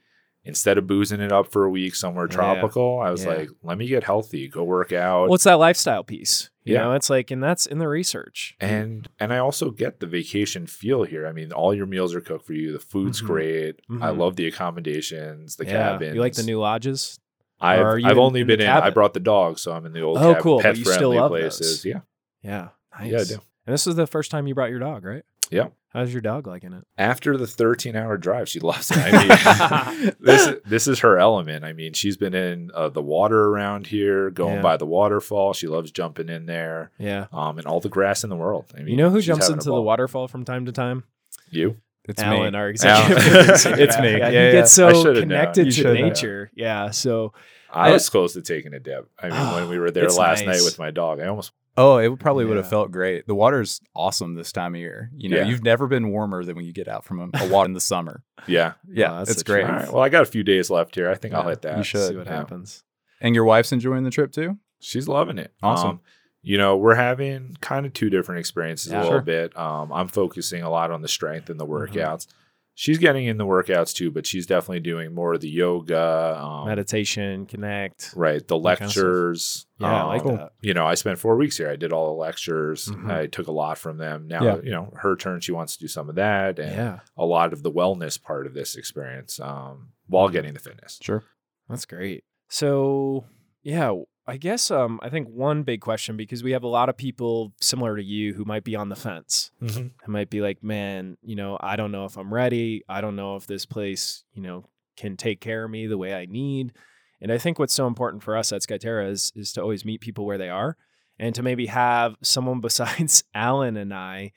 instead 0.45 0.77
of 0.79 0.87
boozing 0.87 1.21
it 1.21 1.31
up 1.33 1.53
for 1.53 1.65
a 1.65 1.71
week 1.71 1.95
somewhere 1.95 2.27
Yeah. 2.29 2.35
tropical, 2.37 3.01
I 3.01 3.11
was 3.11 3.25
Yeah. 3.25 3.31
like, 3.35 3.49
let 3.63 3.79
me 3.79 3.87
get 3.87 4.05
healthy, 4.05 4.49
go 4.49 4.65
work 4.65 4.93
out. 4.93 5.25
well 5.29 5.35
it's 5.35 5.45
that 5.45 5.55
lifestyle 5.59 6.03
piece 6.05 6.51
you 6.65 6.75
Yeah. 6.75 6.83
know 6.83 6.93
it's 6.95 7.09
like 7.11 7.31
and 7.31 7.43
that's 7.43 7.67
in 7.67 7.79
the 7.79 7.89
research 7.89 8.55
and 8.61 9.09
and 9.21 9.33
I 9.33 9.39
also 9.39 9.71
get 9.71 10.01
the 10.01 10.07
vacation 10.07 10.67
feel 10.67 11.05
here. 11.05 11.27
I 11.27 11.33
mean, 11.33 11.53
all 11.53 11.73
your 11.75 11.87
meals 11.87 12.15
are 12.15 12.21
cooked 12.21 12.47
for 12.47 12.53
you. 12.55 12.73
The 12.73 12.79
food's 12.79 13.21
Mhm. 13.23 13.27
great. 13.27 13.81
I 13.91 13.93
Mhm. 14.11 14.19
love 14.19 14.37
the 14.37 14.47
accommodations, 14.47 15.57
the 15.57 15.65
yeah 15.67 15.73
cabins. 15.93 16.15
you 16.15 16.21
like 16.21 16.35
the 16.35 16.43
new 16.43 16.59
lodges 16.59 17.19
I've, 17.61 17.81
or 17.81 17.89
are 17.91 17.99
you 17.99 18.07
I've 18.07 18.13
in- 18.13 18.19
only 18.19 18.41
in 18.41 18.47
been 18.49 18.61
in. 18.61 18.67
I 18.69 18.91
brought 18.91 19.15
the 19.15 19.21
dog, 19.21 19.59
so 19.59 19.73
I'm 19.73 19.87
in 19.87 19.93
the 19.93 20.01
old 20.03 20.19
Oh, 20.19 20.21
cabin, 20.35 20.43
cool, 20.43 20.61
pet 20.61 20.77
friendly 20.79 21.19
places. 21.29 21.83
those. 21.83 21.85
Yeah, 21.85 22.01
yeah 22.43 22.69
nice 22.99 23.11
yeah, 23.13 23.19
I 23.21 23.25
do. 23.25 23.35
and 23.67 23.73
this 23.73 23.87
is 23.87 23.95
the 23.95 24.07
first 24.09 24.31
time 24.33 24.47
you 24.49 24.55
brought 24.55 24.71
your 24.71 24.81
dog 24.81 25.05
right 25.05 25.23
Yeah. 25.53 25.69
how's 25.91 26.13
your 26.13 26.23
dog 26.23 26.47
liking 26.47 26.73
it 26.73 26.85
After 26.97 27.37
the 27.37 27.47
13 27.47 27.95
hour 27.97 28.17
drive, 28.17 28.49
she 28.49 28.61
loves 28.61 28.91
it. 28.91 28.99
I 28.99 29.95
mean, 30.03 30.13
this 30.21 30.57
this 30.67 30.87
is 30.89 31.01
her 31.01 31.19
element. 31.19 31.65
I 31.65 31.73
mean, 31.73 31.93
she's 31.93 32.17
been 32.17 32.35
in 32.35 32.71
uh, 32.75 32.89
the 32.89 33.03
water 33.03 33.45
around 33.49 33.87
here, 33.89 34.31
going 34.31 34.57
Yeah. 34.57 34.63
by 34.63 34.77
the 34.77 34.87
waterfall. 34.87 35.53
She 35.53 35.67
loves 35.69 35.91
jumping 35.91 36.29
in 36.29 36.47
there, 36.47 36.91
yeah 36.99 37.27
um, 37.33 37.59
and 37.59 37.67
all 37.67 37.81
the 37.81 37.89
grass 37.89 38.25
in 38.25 38.31
the 38.31 38.37
world. 38.37 38.67
I 38.75 38.79
mean, 38.79 38.89
you 38.89 38.97
know 38.97 39.11
who 39.11 39.21
jumps 39.21 39.49
into 39.49 39.67
the 39.71 39.83
waterfall 39.83 40.29
from 40.29 40.45
time 40.45 40.67
to 40.67 40.73
time 40.73 41.05
You. 41.51 41.77
It's 42.09 42.21
Alan, 42.21 42.53
me. 42.53 42.59
our 42.59 42.69
executive 42.69 43.19
It's 43.79 43.97
me. 44.01 44.11
Yeah, 44.13 44.17
Yeah, 44.19 44.29
he 44.31 44.35
yeah. 44.35 44.51
gets 44.53 44.77
I 44.79 44.93
so 44.93 45.15
connected 45.15 45.65
to 45.67 45.71
should 45.71 45.85
know. 45.87 45.93
nature. 46.09 46.51
Yeah. 46.55 46.91
So 46.91 47.33
I 47.71 47.91
I- 47.91 47.93
was 47.93 48.09
close 48.09 48.33
to 48.33 48.43
taking 48.43 48.75
a 48.75 48.81
dip. 48.81 49.09
I 49.23 49.29
mean, 49.29 49.55
when 49.55 49.69
we 49.69 49.79
were 49.79 49.91
there 49.97 50.09
last 50.09 50.45
nice. 50.45 50.57
night 50.59 50.65
with 50.65 50.79
my 50.81 50.91
dog, 50.91 51.21
I 51.21 51.27
almost 51.29 51.53
Oh, 51.77 51.97
it 51.99 52.09
would 52.09 52.21
probably 52.21 52.45
would 52.45 52.59
have 52.59 52.69
felt 52.69 52.91
great. 52.91 53.27
The 53.27 53.35
water's 53.35 53.81
awesome 53.97 54.35
this 54.35 54.53
time 54.53 54.75
of 54.75 54.81
year. 54.81 55.11
You 55.17 55.31
know, 55.31 55.39
Yeah. 55.39 55.45
you've 55.47 55.63
never 55.63 55.87
been 55.87 56.11
warmer 56.11 56.45
than 56.45 56.55
when 56.57 56.67
you 56.67 56.73
get 56.73 56.87
out 56.87 57.05
from 57.05 57.19
a, 57.21 57.45
a 57.45 57.49
water 57.49 57.67
in 57.67 57.73
the 57.73 57.81
summer. 57.81 58.23
yeah. 58.47 58.75
Yeah, 58.87 59.21
Oh, 59.21 59.23
it's 59.23 59.43
great. 59.43 59.65
All 59.65 59.71
right. 59.73 59.93
Well, 59.93 60.03
I 60.03 60.09
got 60.11 60.23
a 60.23 60.27
few 60.27 60.43
days 60.43 60.69
left 60.71 60.95
here. 60.95 61.09
I 61.11 61.15
think 61.15 61.33
I'll 61.35 61.49
hit 61.49 61.63
that. 61.63 61.79
you 61.79 61.85
should. 61.85 62.09
see 62.09 62.17
what 62.17 62.27
Yeah. 62.27 62.37
happens. 62.37 62.85
And 63.21 63.35
your 63.35 63.45
wife's 63.45 63.73
enjoying 63.73 64.05
the 64.05 64.11
trip 64.11 64.33
too? 64.33 64.59
She's 64.81 65.09
loving 65.09 65.39
it. 65.39 65.53
Awesome. 65.63 65.89
Um, 65.91 66.01
you 66.43 66.59
know, 66.59 66.77
we're 66.77 66.97
having 66.97 67.57
kind 67.61 67.87
of 67.87 67.93
two 67.93 68.11
different 68.11 68.41
experiences 68.41 68.91
Yeah. 68.93 68.99
a 68.99 69.03
little 69.05 69.13
Sure. 69.19 69.23
bit. 69.23 69.57
Um, 69.57 69.93
I'm 69.93 70.09
focusing 70.09 70.63
a 70.63 70.69
lot 70.71 70.91
on 70.91 71.01
the 71.01 71.09
strength 71.09 71.49
and 71.49 71.59
the 71.61 71.65
Mhm. 71.67 71.89
workouts. 71.89 72.27
She's 72.75 72.97
getting 72.99 73.27
in 73.27 73.37
the 73.37 73.45
workouts 73.45 73.93
too, 73.95 74.11
but 74.11 74.27
she's 74.27 74.47
definitely 74.47 74.81
doing 74.81 75.15
more 75.15 75.35
of 75.35 75.41
the 75.43 75.49
yoga, 75.51 76.39
um, 76.43 76.67
Meditation, 76.67 77.45
connect. 77.45 78.13
right? 78.17 78.39
The 78.47 78.59
that 78.61 78.79
kind 78.79 78.91
of 78.91 78.97
lectures. 78.97 79.67
Yeah, 79.79 80.05
I 80.05 80.07
like 80.07 80.25
um, 80.25 80.37
that. 80.37 80.53
You 80.63 80.73
know, 80.73 80.87
I 80.87 80.95
spent 80.95 81.19
four 81.19 81.37
weeks 81.37 81.59
here. 81.59 81.69
I 81.71 81.77
did 81.77 81.93
all 81.93 82.07
the 82.15 82.19
lectures. 82.21 82.87
Mhm. 82.87 83.11
I 83.11 83.27
took 83.27 83.47
a 83.47 83.53
lot 83.53 83.77
from 83.77 83.99
them. 83.99 84.27
Now, 84.27 84.43
Yeah. 84.43 84.57
you 84.65 84.71
know, 84.71 84.91
her 84.97 85.17
turn. 85.17 85.41
She 85.41 85.53
wants 85.53 85.75
to 85.77 85.81
do 85.85 85.89
some 85.89 86.09
of 86.09 86.15
that, 86.15 86.59
and 86.59 86.75
Yeah. 86.75 87.01
a 87.17 87.27
lot 87.27 87.53
of 87.53 87.63
the 87.63 87.71
wellness 87.71 88.21
part 88.21 88.47
of 88.47 88.55
this 88.55 88.75
experience 88.75 89.39
um, 89.39 89.89
while 90.07 90.27
Mm-hmm. 90.29 90.33
getting 90.33 90.55
the 90.55 90.61
fitness. 90.61 90.99
Sure. 91.03 91.25
That's 91.69 91.85
great. 91.85 92.25
So, 92.49 93.27
yeah, 93.63 93.93
I 94.27 94.37
guess 94.37 94.71
um, 94.71 95.01
I 95.03 95.09
think 95.09 95.29
one 95.29 95.65
big 95.65 95.81
question 95.81 96.17
because 96.17 96.45
we 96.45 96.53
have 96.53 96.63
a 96.63 96.69
lot 96.69 96.89
of 96.89 96.97
people 96.97 97.53
similar 97.61 97.97
to 97.97 98.05
you 98.05 98.35
who 98.35 98.45
might 98.45 98.63
be 98.63 98.77
on 98.77 98.89
the 98.89 98.97
fence. 98.97 99.51
Mm-hmm. 99.61 99.89
Who 100.05 100.13
might 100.13 100.31
be 100.31 100.41
like, 100.41 100.63
man, 100.63 101.17
you 101.23 101.35
know, 101.35 101.59
I 101.61 101.75
don't 101.75 101.91
know 101.91 102.05
if 102.05 102.17
I'm 102.17 102.33
ready. 102.33 102.85
I 102.89 103.01
don't 103.01 103.17
know 103.17 103.35
if 103.35 103.47
this 103.47 103.67
place, 103.67 104.23
you 104.33 104.43
know, 104.43 104.65
can 104.97 105.17
take 105.17 105.41
care 105.41 105.65
of 105.65 105.71
me 105.71 105.87
the 105.89 105.99
way 105.99 106.15
I 106.15 106.27
need. 106.27 106.73
And 107.21 107.33
I 107.33 107.39
think 107.39 107.59
what's 107.59 107.75
so 107.75 107.87
important 107.87 108.23
for 108.23 108.37
us 108.37 108.53
at 108.53 108.63
Skyterra 108.63 109.11
is 109.11 109.33
is 109.35 109.53
to 109.55 109.63
always 109.63 109.85
meet 109.85 110.01
people 110.01 110.25
where 110.25 110.39
they 110.39 110.49
are, 110.49 110.77
and 111.19 111.35
to 111.35 111.43
maybe 111.43 111.67
have 111.67 112.17
someone 112.23 112.61
besides 112.63 113.25
Alan 113.35 113.77
and 113.77 113.93
I, 113.93 114.33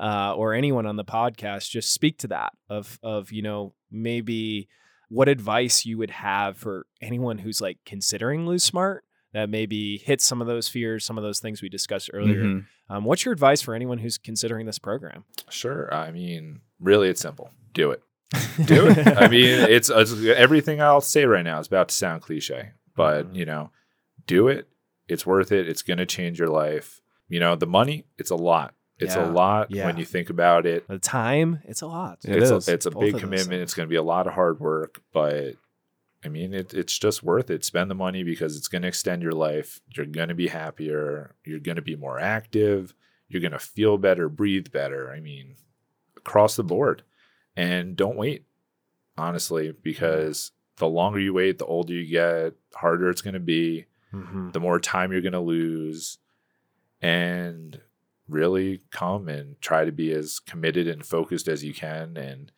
uh, 0.00 0.34
or 0.34 0.54
anyone 0.54 0.86
on 0.86 0.96
the 0.96 1.04
podcast, 1.04 1.70
just 1.70 1.92
speak 1.92 2.18
to 2.18 2.28
that 2.28 2.52
of 2.68 2.98
of 3.02 3.30
you 3.30 3.42
know 3.42 3.74
maybe 3.90 4.68
what 5.08 5.28
advice 5.28 5.86
you 5.86 5.96
would 5.98 6.10
have 6.10 6.56
for 6.56 6.86
anyone 7.00 7.38
who's 7.38 7.60
like 7.60 7.78
considering 7.84 8.44
lose 8.46 8.62
smart 8.62 9.04
that 9.32 9.48
maybe 9.50 9.98
hits 9.98 10.24
some 10.24 10.40
of 10.40 10.46
those 10.46 10.68
fears, 10.68 11.04
some 11.04 11.18
of 11.18 11.24
those 11.24 11.40
things 11.40 11.60
we 11.62 11.68
discussed 11.68 12.10
earlier. 12.12 12.42
Mhm. 12.42 12.66
Um, 12.88 13.04
what's 13.04 13.24
your 13.24 13.32
advice 13.32 13.60
for 13.60 13.74
anyone 13.74 13.98
who's 13.98 14.16
considering 14.18 14.64
this 14.66 14.78
program? 14.78 15.24
Sure. 15.50 15.92
I 15.92 16.10
mean, 16.10 16.60
really, 16.80 17.08
it's 17.08 17.20
simple. 17.20 17.50
Do 17.74 17.90
it. 17.90 18.02
do 18.64 18.86
it. 18.88 19.06
I 19.06 19.28
mean, 19.28 19.44
it's, 19.70 19.90
it's 19.90 20.12
everything 20.24 20.80
I'll 20.80 21.00
say 21.02 21.24
right 21.26 21.44
now 21.44 21.58
is 21.60 21.66
about 21.66 21.88
to 21.90 21.94
sound 21.94 22.22
cliche, 22.22 22.70
but 22.96 23.32
Mhm. 23.32 23.36
you 23.36 23.44
know, 23.44 23.70
do 24.26 24.48
it. 24.48 24.68
It's 25.08 25.24
worth 25.26 25.52
it. 25.52 25.68
It's 25.68 25.82
going 25.82 25.98
to 25.98 26.06
change 26.06 26.38
your 26.38 26.48
life. 26.48 27.00
You 27.28 27.40
know, 27.40 27.56
the 27.56 27.66
money, 27.66 28.04
it's 28.18 28.30
a 28.30 28.36
lot. 28.36 28.74
It's 28.98 29.14
Yeah. 29.14 29.26
a 29.26 29.30
lot 29.30 29.70
Yeah. 29.70 29.86
when 29.86 29.96
you 29.98 30.04
think 30.04 30.28
about 30.30 30.66
it. 30.66 30.88
the 30.88 30.98
time, 30.98 31.60
it's 31.66 31.82
a 31.82 31.86
lot. 31.86 32.18
It 32.24 32.36
it's 32.42 32.50
is. 32.50 32.68
a, 32.68 32.72
it's 32.74 32.86
a 32.86 32.90
Both 32.90 33.00
big 33.02 33.14
commitment. 33.18 33.48
things. 33.50 33.62
It's 33.62 33.74
going 33.74 33.86
to 33.86 33.90
be 33.90 33.96
a 33.96 34.02
lot 34.02 34.26
of 34.26 34.32
hard 34.32 34.58
work, 34.60 35.00
but 35.12 35.54
I 36.24 36.28
mean, 36.28 36.52
it, 36.52 36.74
it's 36.74 36.98
just 36.98 37.22
worth 37.22 37.48
it. 37.50 37.64
Spend 37.64 37.90
the 37.90 37.94
money 37.94 38.24
because 38.24 38.56
it's 38.56 38.68
going 38.68 38.82
to 38.82 38.88
extend 38.88 39.22
your 39.22 39.32
life. 39.32 39.80
You're 39.96 40.06
going 40.06 40.28
to 40.28 40.34
be 40.34 40.48
happier. 40.48 41.34
You're 41.44 41.60
going 41.60 41.76
to 41.76 41.82
be 41.82 41.94
more 41.96 42.18
active. 42.18 42.92
You're 43.28 43.40
going 43.42 43.52
to 43.52 43.58
feel 43.58 43.98
better, 43.98 44.28
breathe 44.28 44.72
better. 44.72 45.12
I 45.12 45.20
mean, 45.20 45.54
across 46.16 46.56
the 46.56 46.64
board. 46.64 47.02
And 47.56 47.94
don't 47.96 48.16
wait, 48.16 48.46
honestly, 49.16 49.72
because 49.82 50.50
the 50.76 50.88
longer 50.88 51.20
you 51.20 51.34
wait, 51.34 51.58
the 51.58 51.66
older 51.66 51.92
you 51.92 52.06
get, 52.10 52.54
the 52.72 52.78
harder 52.78 53.10
it's 53.10 53.22
going 53.22 53.34
to 53.34 53.40
be, 53.40 53.86
Mhm. 54.12 54.52
the 54.54 54.60
more 54.60 54.80
time 54.80 55.12
you're 55.12 55.20
going 55.20 55.32
to 55.34 55.40
lose. 55.40 56.18
And 57.00 57.80
really 58.28 58.80
come 58.90 59.28
and 59.28 59.60
try 59.60 59.84
to 59.84 59.92
be 59.92 60.12
as 60.12 60.38
committed 60.40 60.86
and 60.88 61.04
focused 61.06 61.48
as 61.48 61.64
you 61.64 61.72
can. 61.72 62.16
And 62.16 62.50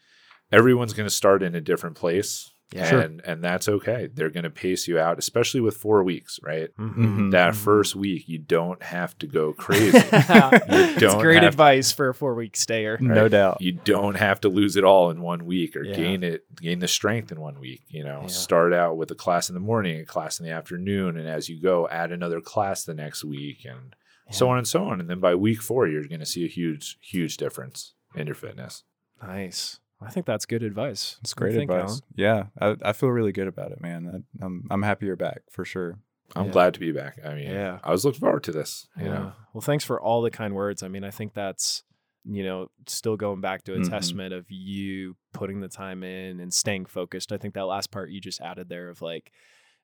everyone's 0.50 0.92
going 0.94 1.06
to 1.08 1.14
start 1.14 1.42
in 1.42 1.54
a 1.54 1.60
different 1.60 1.96
place. 1.96 2.50
Yeah. 2.72 3.00
And, 3.00 3.20
and 3.24 3.42
that's 3.42 3.68
okay. 3.68 4.08
They're 4.14 4.30
going 4.30 4.44
to 4.44 4.50
pace 4.50 4.86
you 4.86 4.98
out, 4.98 5.18
especially 5.18 5.60
with 5.60 5.76
four 5.76 6.04
weeks, 6.04 6.38
right? 6.42 6.68
Mhm. 6.78 6.94
Mhm. 6.96 7.30
That 7.32 7.54
Mhm. 7.54 7.56
first 7.56 7.96
week, 7.96 8.28
you 8.28 8.38
don't 8.38 8.80
have 8.82 9.18
to 9.18 9.26
go 9.26 9.52
crazy. 9.58 9.98
it's 9.98 11.14
great 11.16 11.42
have- 11.42 11.52
advice 11.52 11.90
for 11.92 12.08
a 12.10 12.14
four 12.14 12.34
week 12.34 12.56
stayer. 12.56 12.96
No 13.00 13.28
doubt. 13.28 13.58
you 13.60 13.72
don't 13.72 14.16
have 14.16 14.40
to 14.42 14.48
lose 14.48 14.76
it 14.76 14.84
all 14.84 15.10
in 15.10 15.20
one 15.20 15.44
week 15.46 15.74
or 15.76 15.84
Yeah. 15.84 15.94
gain 15.96 16.22
it 16.22 16.44
gain 16.56 16.78
the 16.78 16.88
strength 16.88 17.32
in 17.32 17.40
one 17.40 17.58
week 17.58 17.82
you 17.88 18.04
know 18.04 18.20
Yeah. 18.22 18.26
start 18.28 18.72
out 18.72 18.96
with 18.96 19.10
a 19.10 19.14
class 19.14 19.48
in 19.48 19.54
the 19.54 19.60
morning 19.60 20.00
a 20.00 20.04
class 20.04 20.38
in 20.38 20.46
the 20.46 20.52
afternoon 20.52 21.16
and 21.16 21.28
as 21.28 21.48
you 21.48 21.60
go 21.60 21.88
add 21.88 22.12
another 22.12 22.40
class 22.40 22.84
the 22.84 22.94
next 22.94 23.24
week 23.24 23.64
and 23.64 23.94
so 24.30 24.48
on 24.48 24.58
and 24.58 24.68
so 24.68 24.84
on 24.84 25.00
and 25.00 25.08
then 25.10 25.18
by 25.20 25.34
week 25.34 25.60
four 25.62 25.88
you're 25.88 26.04
going 26.06 26.20
to 26.20 26.26
see 26.26 26.44
a 26.44 26.48
huge 26.48 26.98
huge 27.00 27.36
difference 27.36 27.94
in 28.14 28.26
your 28.26 28.34
fitness 28.36 28.84
Nice. 29.22 29.80
I 30.02 30.10
think 30.10 30.26
that's 30.26 30.46
good 30.46 30.62
advice. 30.62 31.18
It's 31.20 31.34
great 31.34 31.54
think, 31.54 31.70
advice. 31.70 32.00
Yeah, 32.16 32.44
I, 32.60 32.76
I 32.82 32.92
feel 32.92 33.10
really 33.10 33.32
good 33.32 33.48
about 33.48 33.70
it, 33.72 33.80
man. 33.82 34.24
I, 34.40 34.44
I'm 34.44 34.66
I'm 34.70 34.82
happy 34.82 35.06
you're 35.06 35.16
back 35.16 35.42
for 35.50 35.64
sure. 35.64 35.98
i'm 36.36 36.46
Yeah. 36.46 36.52
glad 36.52 36.74
to 36.74 36.80
be 36.80 36.92
back 36.92 37.18
i 37.24 37.34
mean 37.34 37.50
Yeah. 37.50 37.80
i 37.82 37.90
was 37.90 38.04
looking 38.04 38.20
forward 38.20 38.44
to 38.44 38.52
this 38.52 38.86
you 38.96 39.06
Yeah. 39.06 39.10
know 39.14 39.32
Well, 39.52 39.60
thanks 39.62 39.82
for 39.84 40.00
all 40.00 40.22
the 40.22 40.30
kind 40.30 40.54
words. 40.54 40.82
I 40.84 40.88
mean, 40.88 41.02
I 41.02 41.10
think 41.10 41.34
that's, 41.34 41.82
you 42.24 42.44
know, 42.44 42.70
still 42.86 43.16
going 43.16 43.40
back 43.40 43.64
to 43.64 43.74
a 43.74 43.78
Mhm. 43.78 43.90
testament 43.90 44.32
of 44.32 44.48
you 44.48 45.16
putting 45.32 45.60
the 45.60 45.68
time 45.68 46.04
in 46.04 46.38
and 46.38 46.54
staying 46.54 46.86
focused. 46.86 47.32
I 47.32 47.36
think 47.36 47.54
that 47.54 47.64
last 47.66 47.90
part 47.90 48.10
you 48.10 48.20
just 48.20 48.40
added 48.40 48.68
there 48.68 48.88
of 48.90 49.02
like 49.02 49.32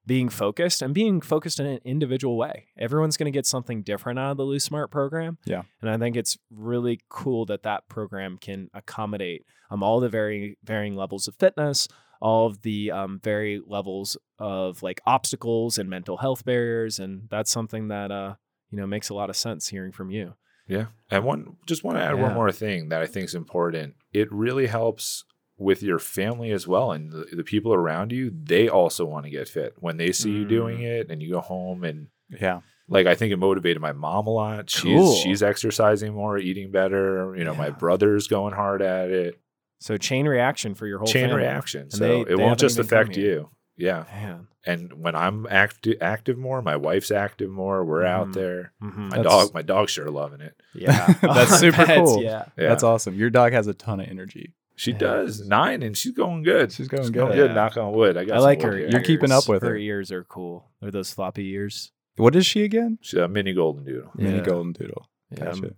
being 0.06 0.28
focused 0.28 0.82
and 0.82 0.94
being 0.94 1.20
focused 1.20 1.58
in 1.58 1.66
an 1.66 1.80
individual 1.84 2.36
way. 2.36 2.66
Everyone's 2.78 3.16
going 3.16 3.30
to 3.32 3.36
get 3.36 3.44
something 3.46 3.82
different 3.82 4.18
out 4.18 4.30
of 4.32 4.36
the 4.36 4.44
Lose 4.44 4.62
Smart 4.64 4.90
program. 4.90 5.38
Yeah. 5.44 5.62
And 5.80 5.90
I 5.90 5.98
think 5.98 6.16
it's 6.16 6.38
really 6.50 7.00
cool 7.08 7.44
that 7.46 7.64
that 7.64 7.88
program 7.88 8.38
can 8.38 8.70
accommodate 8.72 9.44
um, 9.70 9.82
all 9.82 9.98
the 10.00 10.08
very 10.08 10.58
varying 10.62 10.94
levels 10.94 11.26
of 11.26 11.34
fitness, 11.34 11.88
all 12.20 12.46
of 12.46 12.62
the 12.62 12.92
um, 12.92 13.20
very 13.22 13.60
levels 13.66 14.16
of 14.38 14.82
like 14.82 15.00
obstacles 15.06 15.76
and 15.76 15.90
mental 15.90 16.18
health 16.18 16.44
barriers. 16.44 16.98
And 17.00 17.28
that's 17.28 17.50
something 17.50 17.88
that, 17.88 18.12
uh, 18.12 18.34
you 18.70 18.78
know, 18.78 18.86
makes 18.86 19.08
a 19.08 19.14
lot 19.14 19.28
of 19.28 19.36
sense 19.36 19.68
hearing 19.68 19.92
from 19.92 20.10
you. 20.10 20.34
Yeah. 20.68 20.86
And 21.10 21.24
one 21.24 21.56
just 21.66 21.82
want 21.84 21.98
to 21.98 22.02
add 22.04 22.16
Yeah. 22.16 22.22
one 22.22 22.34
more 22.34 22.52
thing 22.52 22.90
that 22.90 23.02
I 23.02 23.06
think 23.06 23.24
is 23.26 23.34
important. 23.34 23.94
It 24.12 24.30
really 24.32 24.66
helps 24.66 25.24
with 25.58 25.82
your 25.82 25.98
family 25.98 26.50
as 26.52 26.66
well 26.66 26.92
and 26.92 27.10
the, 27.10 27.26
the 27.32 27.44
people 27.44 27.72
around 27.72 28.12
you. 28.12 28.30
They 28.30 28.68
also 28.68 29.04
want 29.04 29.24
to 29.24 29.30
get 29.30 29.48
fit 29.48 29.74
when 29.78 29.96
they 29.96 30.12
see 30.12 30.30
you 30.30 30.44
doing 30.44 30.78
Mm. 30.78 31.00
it 31.00 31.10
and 31.10 31.22
you 31.22 31.30
go 31.32 31.40
home 31.40 31.82
and 31.84 32.08
Yeah. 32.28 32.60
like 32.88 33.06
I 33.06 33.14
think 33.14 33.32
it 33.32 33.38
motivated 33.38 33.80
my 33.80 33.92
mom 33.92 34.26
a 34.26 34.30
lot. 34.30 34.68
She's 34.68 34.82
Cool. 34.82 35.14
she's 35.16 35.42
exercising 35.42 36.12
more, 36.14 36.36
eating 36.38 36.70
better. 36.70 37.34
You 37.36 37.44
know, 37.44 37.54
my 37.54 37.70
brother's 37.70 38.26
going 38.28 38.52
hard 38.54 38.82
at 38.82 39.10
it. 39.10 39.40
So 39.80 39.96
chain 39.96 40.26
reaction 40.26 40.74
for 40.74 40.86
your 40.86 40.98
whole 40.98 41.06
Chain 41.06 41.28
family. 41.28 41.42
reaction. 41.42 41.82
And 41.82 41.92
So 41.92 41.98
they- 42.06 42.20
it 42.20 42.28
they 42.28 42.34
won't 42.36 42.58
just 42.60 42.78
affect 42.78 43.16
you. 43.16 43.48
yeah. 43.76 44.04
Man. 44.12 44.48
And 44.68 44.92
when 44.94 45.14
I'm 45.14 45.46
active 45.48 45.96
active 46.02 46.36
more, 46.36 46.60
my 46.60 46.76
wife's 46.76 47.10
active 47.12 47.48
more. 47.50 47.84
We're 47.84 48.04
out 48.04 48.28
Mhm. 48.28 48.34
there. 48.34 48.72
Mhm. 48.82 48.96
My 48.96 49.16
That's- 49.16 49.24
dog, 49.24 49.54
my 49.54 49.62
dog's 49.62 49.92
sure 49.92 50.10
loving 50.10 50.40
it. 50.40 50.54
Yeah. 50.74 51.06
That's 51.22 51.58
super 51.60 51.76
bet, 51.86 52.04
cool. 52.04 52.22
Yeah. 52.22 52.46
Yeah, 52.58 52.68
That's 52.68 52.82
awesome. 52.82 53.14
Your 53.14 53.30
dog 53.30 53.52
has 53.52 53.68
a 53.68 53.74
ton 53.74 54.00
of 54.00 54.08
energy. 54.08 54.54
She 54.76 54.92
Yeah. 54.92 54.98
does 54.98 55.46
nine, 55.48 55.82
and 55.82 55.96
she's 55.96 56.12
going 56.12 56.42
good. 56.42 56.70
She's 56.72 56.86
going 56.88 57.02
She's 57.04 57.10
good. 57.10 57.32
good. 57.32 57.48
Yeah. 57.48 57.54
Knock 57.54 57.76
on 57.76 57.92
wood. 57.92 58.16
I 58.16 58.24
got. 58.24 58.36
I 58.36 58.40
like 58.40 58.62
her. 58.62 58.76
here. 58.76 58.88
You're 58.88 59.02
keeping 59.02 59.32
up 59.32 59.48
with 59.48 59.62
her. 59.62 59.70
her. 59.70 59.76
ears 59.76 60.12
are 60.12 60.24
cool. 60.24 60.70
They're 60.80 60.90
those 60.90 61.12
floppy 61.12 61.48
ears. 61.50 61.90
What 62.16 62.34
is 62.36 62.46
she 62.46 62.62
again? 62.64 62.98
She's 63.02 63.18
a 63.18 63.26
mini 63.28 63.52
golden 63.52 63.84
doodle. 63.84 64.10
Mini 64.14 64.40
golden 64.40 64.72
doodle. 64.72 65.08
Yeah. 65.30 65.44
Gotcha. 65.46 65.74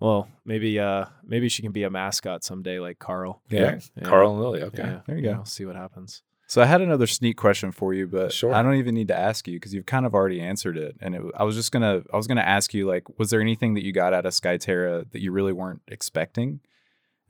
Well, 0.00 0.28
maybe 0.44 0.80
uh 0.80 1.04
maybe 1.24 1.48
she 1.48 1.62
can 1.62 1.70
be 1.72 1.84
a 1.84 1.90
mascot 1.90 2.42
someday 2.42 2.80
like 2.80 2.98
Carl. 2.98 3.42
Yeah, 3.48 3.78
Yeah. 3.96 4.02
Carl 4.04 4.32
and 4.32 4.40
Lily. 4.40 4.62
Okay. 4.62 4.82
Yeah. 4.82 5.00
There 5.06 5.16
you 5.16 5.22
go. 5.22 5.32
We'll 5.34 5.44
see 5.44 5.64
what 5.64 5.76
happens. 5.76 6.22
So 6.48 6.60
I 6.60 6.66
had 6.66 6.80
another 6.80 7.06
sneak 7.06 7.36
question 7.36 7.70
for 7.72 7.94
you, 7.94 8.06
but 8.08 8.32
Sure. 8.32 8.52
I 8.52 8.62
don't 8.62 8.74
even 8.74 8.94
need 8.94 9.08
to 9.08 9.16
ask 9.18 9.46
you 9.48 9.54
because 9.54 9.72
you've 9.72 9.86
kind 9.86 10.04
of 10.04 10.14
already 10.14 10.40
answered 10.40 10.76
it. 10.76 10.96
And 11.00 11.14
it, 11.14 11.22
I 11.36 11.44
was 11.44 11.54
just 11.54 11.70
gonna, 11.72 12.02
I 12.12 12.16
was 12.16 12.26
gonna 12.26 12.40
ask 12.42 12.74
you 12.74 12.86
like, 12.86 13.04
was 13.18 13.30
there 13.30 13.40
anything 13.40 13.74
that 13.74 13.84
you 13.84 13.92
got 13.92 14.12
out 14.12 14.26
of 14.26 14.32
Skyterra 14.32 15.10
that 15.12 15.22
you 15.22 15.30
really 15.32 15.52
weren't 15.52 15.80
expecting? 15.88 16.60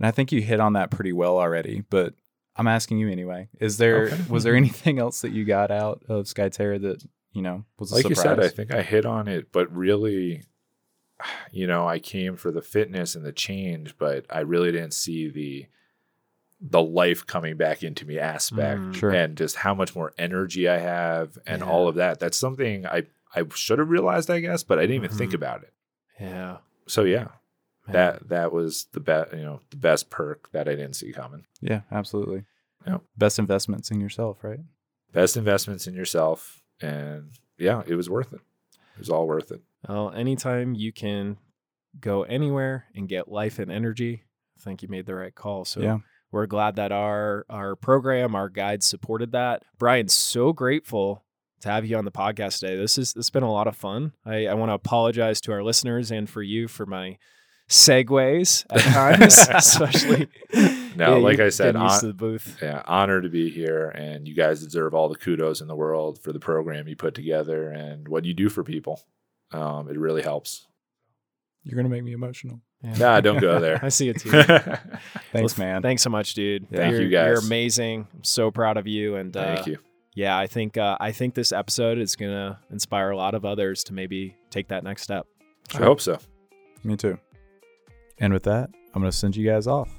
And 0.03 0.09
I 0.09 0.11
think 0.11 0.33
you 0.33 0.43
hit 0.43 0.59
on 0.59 0.73
that 0.73 0.91
pretty 0.91 1.13
well 1.13 1.39
already. 1.39 1.85
But 1.89 2.15
I'm 2.57 2.67
asking 2.67 2.99
you 2.99 3.09
anyway. 3.09 3.49
Is 3.61 3.79
there, 3.79 4.07
Okay. 4.07 4.19
was 4.29 4.43
there 4.43 4.57
anything 4.57 4.99
else 4.99 5.21
that 5.23 5.31
you 5.33 5.45
got 5.45 5.71
out 5.71 6.03
of 6.09 6.27
Skyterra 6.27 6.83
that 6.83 7.05
you 7.33 7.41
know 7.41 7.65
was 7.79 7.93
a 7.93 7.95
like 7.95 8.09
you 8.09 8.15
said, 8.17 8.41
I 8.41 8.49
think 8.49 8.75
I 8.75 8.83
hit 8.83 9.07
on 9.07 9.29
it, 9.29 9.53
but 9.53 9.73
really, 9.75 10.43
you 11.53 11.67
know, 11.69 11.87
I 11.87 11.99
came 12.01 12.37
for 12.37 12.51
the 12.51 12.61
fitness 12.63 13.15
and 13.15 13.25
the 13.25 13.33
change, 13.33 13.97
but 13.97 14.27
I 14.29 14.41
really 14.41 14.73
didn't 14.73 14.95
see 14.95 15.29
the 15.31 15.67
the 16.65 16.83
life 16.83 17.27
coming 17.27 17.57
back 17.57 17.83
into 17.83 18.05
me 18.07 18.19
aspect 18.19 18.81
Mm. 18.81 18.95
Sure. 18.95 19.11
and 19.11 19.37
just 19.37 19.57
how 19.57 19.75
much 19.75 19.97
more 19.97 20.13
energy 20.19 20.69
I 20.69 20.79
have 20.79 21.37
and 21.47 21.61
Yeah. 21.63 21.69
all 21.69 21.89
of 21.89 21.95
that. 21.97 22.19
That's 22.21 22.37
something 22.39 22.87
I 22.87 23.05
I 23.35 23.45
should 23.55 23.79
have 23.79 23.89
realized, 23.89 24.31
I 24.31 24.41
guess, 24.41 24.63
but 24.63 24.79
I 24.79 24.83
didn't 24.83 24.97
even 25.05 25.17
think 25.17 25.31
Mhm. 25.33 25.37
about 25.37 25.63
it. 25.63 25.73
Yeah. 26.21 26.59
So 26.87 27.05
yeah, 27.05 27.29
Man. 27.87 27.93
that 27.95 28.29
that 28.29 28.53
was 28.53 28.87
the 28.93 29.01
best, 29.01 29.33
you 29.33 29.43
know, 29.43 29.61
the 29.71 29.77
best 29.77 30.09
perk 30.11 30.51
that 30.53 30.69
I 30.69 30.73
didn't 30.77 30.95
see 30.95 31.13
coming. 31.13 31.45
yeah, 31.61 31.81
absolutely. 31.91 32.45
Yeah. 32.87 32.99
Best 33.17 33.39
investments 33.39 33.91
in 33.91 34.01
yourself, 34.01 34.43
right? 34.43 34.61
Best 35.13 35.37
investments 35.37 35.87
in 35.87 35.95
yourself, 35.95 36.63
and 36.81 37.31
yeah, 37.59 37.83
it 37.87 37.95
was 37.95 38.09
worth 38.11 38.33
it. 38.33 38.41
It 38.95 38.99
was 38.99 39.11
all 39.11 39.27
worth 39.27 39.51
it. 39.53 39.61
Well, 39.89 40.11
anytime 40.13 40.75
you 40.75 40.93
can 40.93 41.37
go 42.01 42.23
anywhere 42.23 42.87
and 42.95 43.09
get 43.09 43.29
life 43.29 43.59
and 43.59 43.71
energy, 43.71 44.25
I 44.59 44.63
think 44.63 44.83
you 44.83 44.89
made 44.89 45.07
the 45.07 45.15
right 45.15 45.35
call. 45.35 45.65
So 45.65 45.81
Yeah. 45.81 45.99
we're 46.31 46.47
glad 46.47 46.77
that 46.77 46.93
our 46.93 47.45
our 47.51 47.77
program, 47.77 48.35
our 48.35 48.49
guides 48.49 48.87
supported 48.87 49.33
that. 49.33 49.65
Brian, 49.79 50.09
so 50.09 50.53
grateful 50.53 51.25
to 51.61 51.69
have 51.69 51.85
you 51.87 51.97
on 51.97 52.05
the 52.05 52.11
podcast 52.11 52.59
today. 52.61 52.77
This 52.77 52.97
is 52.99 53.13
this 53.13 53.27
has 53.27 53.31
been 53.31 53.43
a 53.43 53.53
lot 53.53 53.67
of 53.69 53.77
fun. 53.77 54.13
I, 54.25 54.47
I 54.47 54.55
want 54.55 54.71
to 54.71 54.75
apologize 54.75 55.41
to 55.43 55.53
our 55.53 55.63
listeners 55.63 56.11
and 56.11 56.29
for 56.29 56.43
you 56.43 56.69
for 56.69 56.87
my 56.87 57.19
segues 57.73 58.67
at 58.71 58.81
times, 59.21 59.39
especially. 59.49 60.29
No, 60.95 61.19
like 61.19 61.41
I 61.41 61.49
said, 61.49 61.75
on- 61.75 62.07
the 62.07 62.13
booth. 62.13 62.59
yeah, 62.63 62.83
honor 62.87 63.21
to 63.23 63.29
be 63.29 63.49
here, 63.51 63.89
and 63.89 64.29
you 64.29 64.35
guys 64.35 64.63
deserve 64.63 64.95
all 64.95 65.09
the 65.09 65.17
kudos 65.17 65.61
in 65.63 65.69
the 65.69 65.75
world 65.77 66.19
for 66.23 66.33
the 66.33 66.39
program 66.41 66.87
you 66.87 66.97
put 66.97 67.15
together 67.15 67.71
and 67.71 68.07
what 68.09 68.25
you 68.25 68.35
do 68.35 68.49
for 68.51 68.63
people. 68.63 69.01
Um, 69.53 69.89
it 69.89 69.99
really 69.99 70.23
helps. 70.23 70.67
You're 71.65 71.77
gonna 71.77 71.89
make 71.89 72.05
me 72.05 72.13
emotional. 72.13 72.61
Yeah. 72.83 72.95
Nah, 72.99 73.21
don't 73.21 73.41
go 73.41 73.59
there. 73.61 73.79
I 73.85 73.89
see 73.89 74.09
it 74.09 74.19
too. 74.21 74.31
Thanks, 75.33 75.57
Well, 75.57 75.67
man. 75.67 75.83
Thanks 75.83 76.03
so 76.03 76.11
much, 76.11 76.35
dude. 76.35 76.69
Thank 76.71 76.93
you, 76.95 77.03
You're- 77.03 77.11
You're 77.29 77.39
amazing. 77.39 78.07
I'm 78.15 78.25
so 78.25 78.51
proud 78.51 78.77
of 78.77 78.87
you. 78.87 79.17
And 79.17 79.35
uh, 79.37 79.55
Thank 79.55 79.67
you. 79.69 79.79
yeah, 80.15 80.37
I 80.37 80.47
think 80.47 80.77
uh, 80.77 80.97
I 81.01 81.13
think 81.13 81.35
this 81.35 81.53
episode 81.53 81.99
is 81.99 82.17
gonna 82.17 82.59
inspire 82.71 83.11
a 83.11 83.17
lot 83.17 83.35
of 83.35 83.45
others 83.45 83.85
to 83.85 83.93
maybe 83.95 84.37
take 84.51 84.69
that 84.69 84.83
next 84.85 85.03
step. 85.03 85.27
I 85.75 85.79
hope 85.79 86.01
so. 86.01 86.19
Me 86.85 86.97
too. 86.97 87.19
And 88.23 88.33
with 88.33 88.45
that, 88.45 88.71
I'm 88.95 89.03
going 89.03 89.11
to 89.11 89.17
send 89.17 89.37
you 89.37 89.45
guys 89.47 89.67
off. 89.67 89.91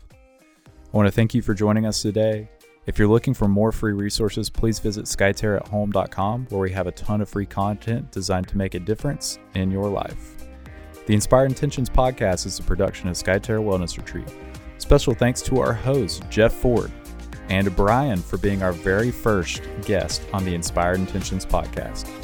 I 0.65 0.97
want 0.97 1.07
to 1.07 1.11
thank 1.11 1.35
you 1.35 1.41
for 1.41 1.53
joining 1.53 1.85
us 1.85 2.01
today. 2.01 2.49
If 2.85 2.97
you're 2.97 3.07
looking 3.07 3.33
for 3.33 3.47
more 3.47 3.71
free 3.71 3.91
resources, 3.93 4.49
please 4.49 4.79
visit 4.79 5.05
skyterraathome.com 5.05 6.47
where 6.49 6.61
we 6.61 6.71
have 6.71 6.87
a 6.87 6.91
ton 6.91 7.21
of 7.21 7.29
free 7.29 7.45
content 7.45 8.11
designed 8.11 8.47
to 8.47 8.57
make 8.57 8.75
a 8.75 8.79
difference 8.79 9.39
in 9.55 9.71
your 9.71 9.89
life. 9.89 10.47
The 11.05 11.13
Inspired 11.13 11.47
Intentions 11.47 11.89
podcast 11.89 12.45
is 12.45 12.59
a 12.59 12.63
production 12.63 13.09
of 13.09 13.15
Skyterra 13.15 13.61
Wellness 13.61 13.97
Retreat. 13.97 14.33
Special 14.77 15.13
thanks 15.13 15.41
to 15.43 15.59
our 15.59 15.73
host, 15.73 16.23
Jeff 16.29 16.53
Ford, 16.53 16.91
and 17.49 17.75
Brian 17.75 18.21
for 18.21 18.37
being 18.37 18.63
our 18.63 18.71
very 18.71 19.11
first 19.11 19.61
guest 19.83 20.23
on 20.31 20.45
the 20.45 20.55
Inspired 20.55 20.99
Intentions 20.99 21.45
podcast. 21.45 22.22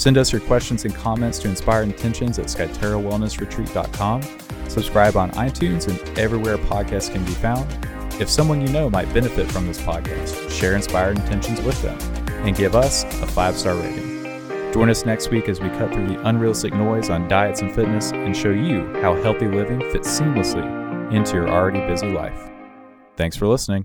Send 0.00 0.16
us 0.16 0.32
your 0.32 0.40
questions 0.40 0.86
and 0.86 0.94
comments 0.94 1.38
to 1.40 1.48
Inspired 1.48 1.88
Intentions 1.88 2.38
at 2.38 2.46
skyterrawellnessretreat.com. 2.46 4.22
Subscribe 4.66 5.14
on 5.14 5.30
iTunes 5.32 5.88
and 5.88 6.18
everywhere 6.18 6.56
podcasts 6.56 7.12
can 7.12 7.22
be 7.22 7.32
found. 7.32 7.70
If 8.18 8.30
someone 8.30 8.62
you 8.62 8.68
know 8.68 8.88
might 8.88 9.12
benefit 9.12 9.52
from 9.52 9.66
this 9.66 9.78
podcast, 9.78 10.50
share 10.50 10.74
Inspired 10.74 11.18
Intentions 11.18 11.60
with 11.60 11.82
them 11.82 11.98
and 12.46 12.56
give 12.56 12.74
us 12.74 13.04
a 13.04 13.26
five 13.26 13.58
star 13.58 13.74
rating. 13.74 14.72
Join 14.72 14.88
us 14.88 15.04
next 15.04 15.28
week 15.30 15.50
as 15.50 15.60
we 15.60 15.68
cut 15.68 15.92
through 15.92 16.08
the 16.08 16.26
unrealistic 16.26 16.72
noise 16.72 17.10
on 17.10 17.28
diets 17.28 17.60
and 17.60 17.70
fitness 17.70 18.10
and 18.10 18.34
show 18.34 18.52
you 18.52 18.90
how 19.02 19.20
healthy 19.20 19.48
living 19.48 19.80
fits 19.92 20.18
seamlessly 20.18 21.12
into 21.12 21.34
your 21.34 21.50
already 21.50 21.86
busy 21.86 22.08
life. 22.08 22.48
Thanks 23.18 23.36
for 23.36 23.46
listening. 23.46 23.84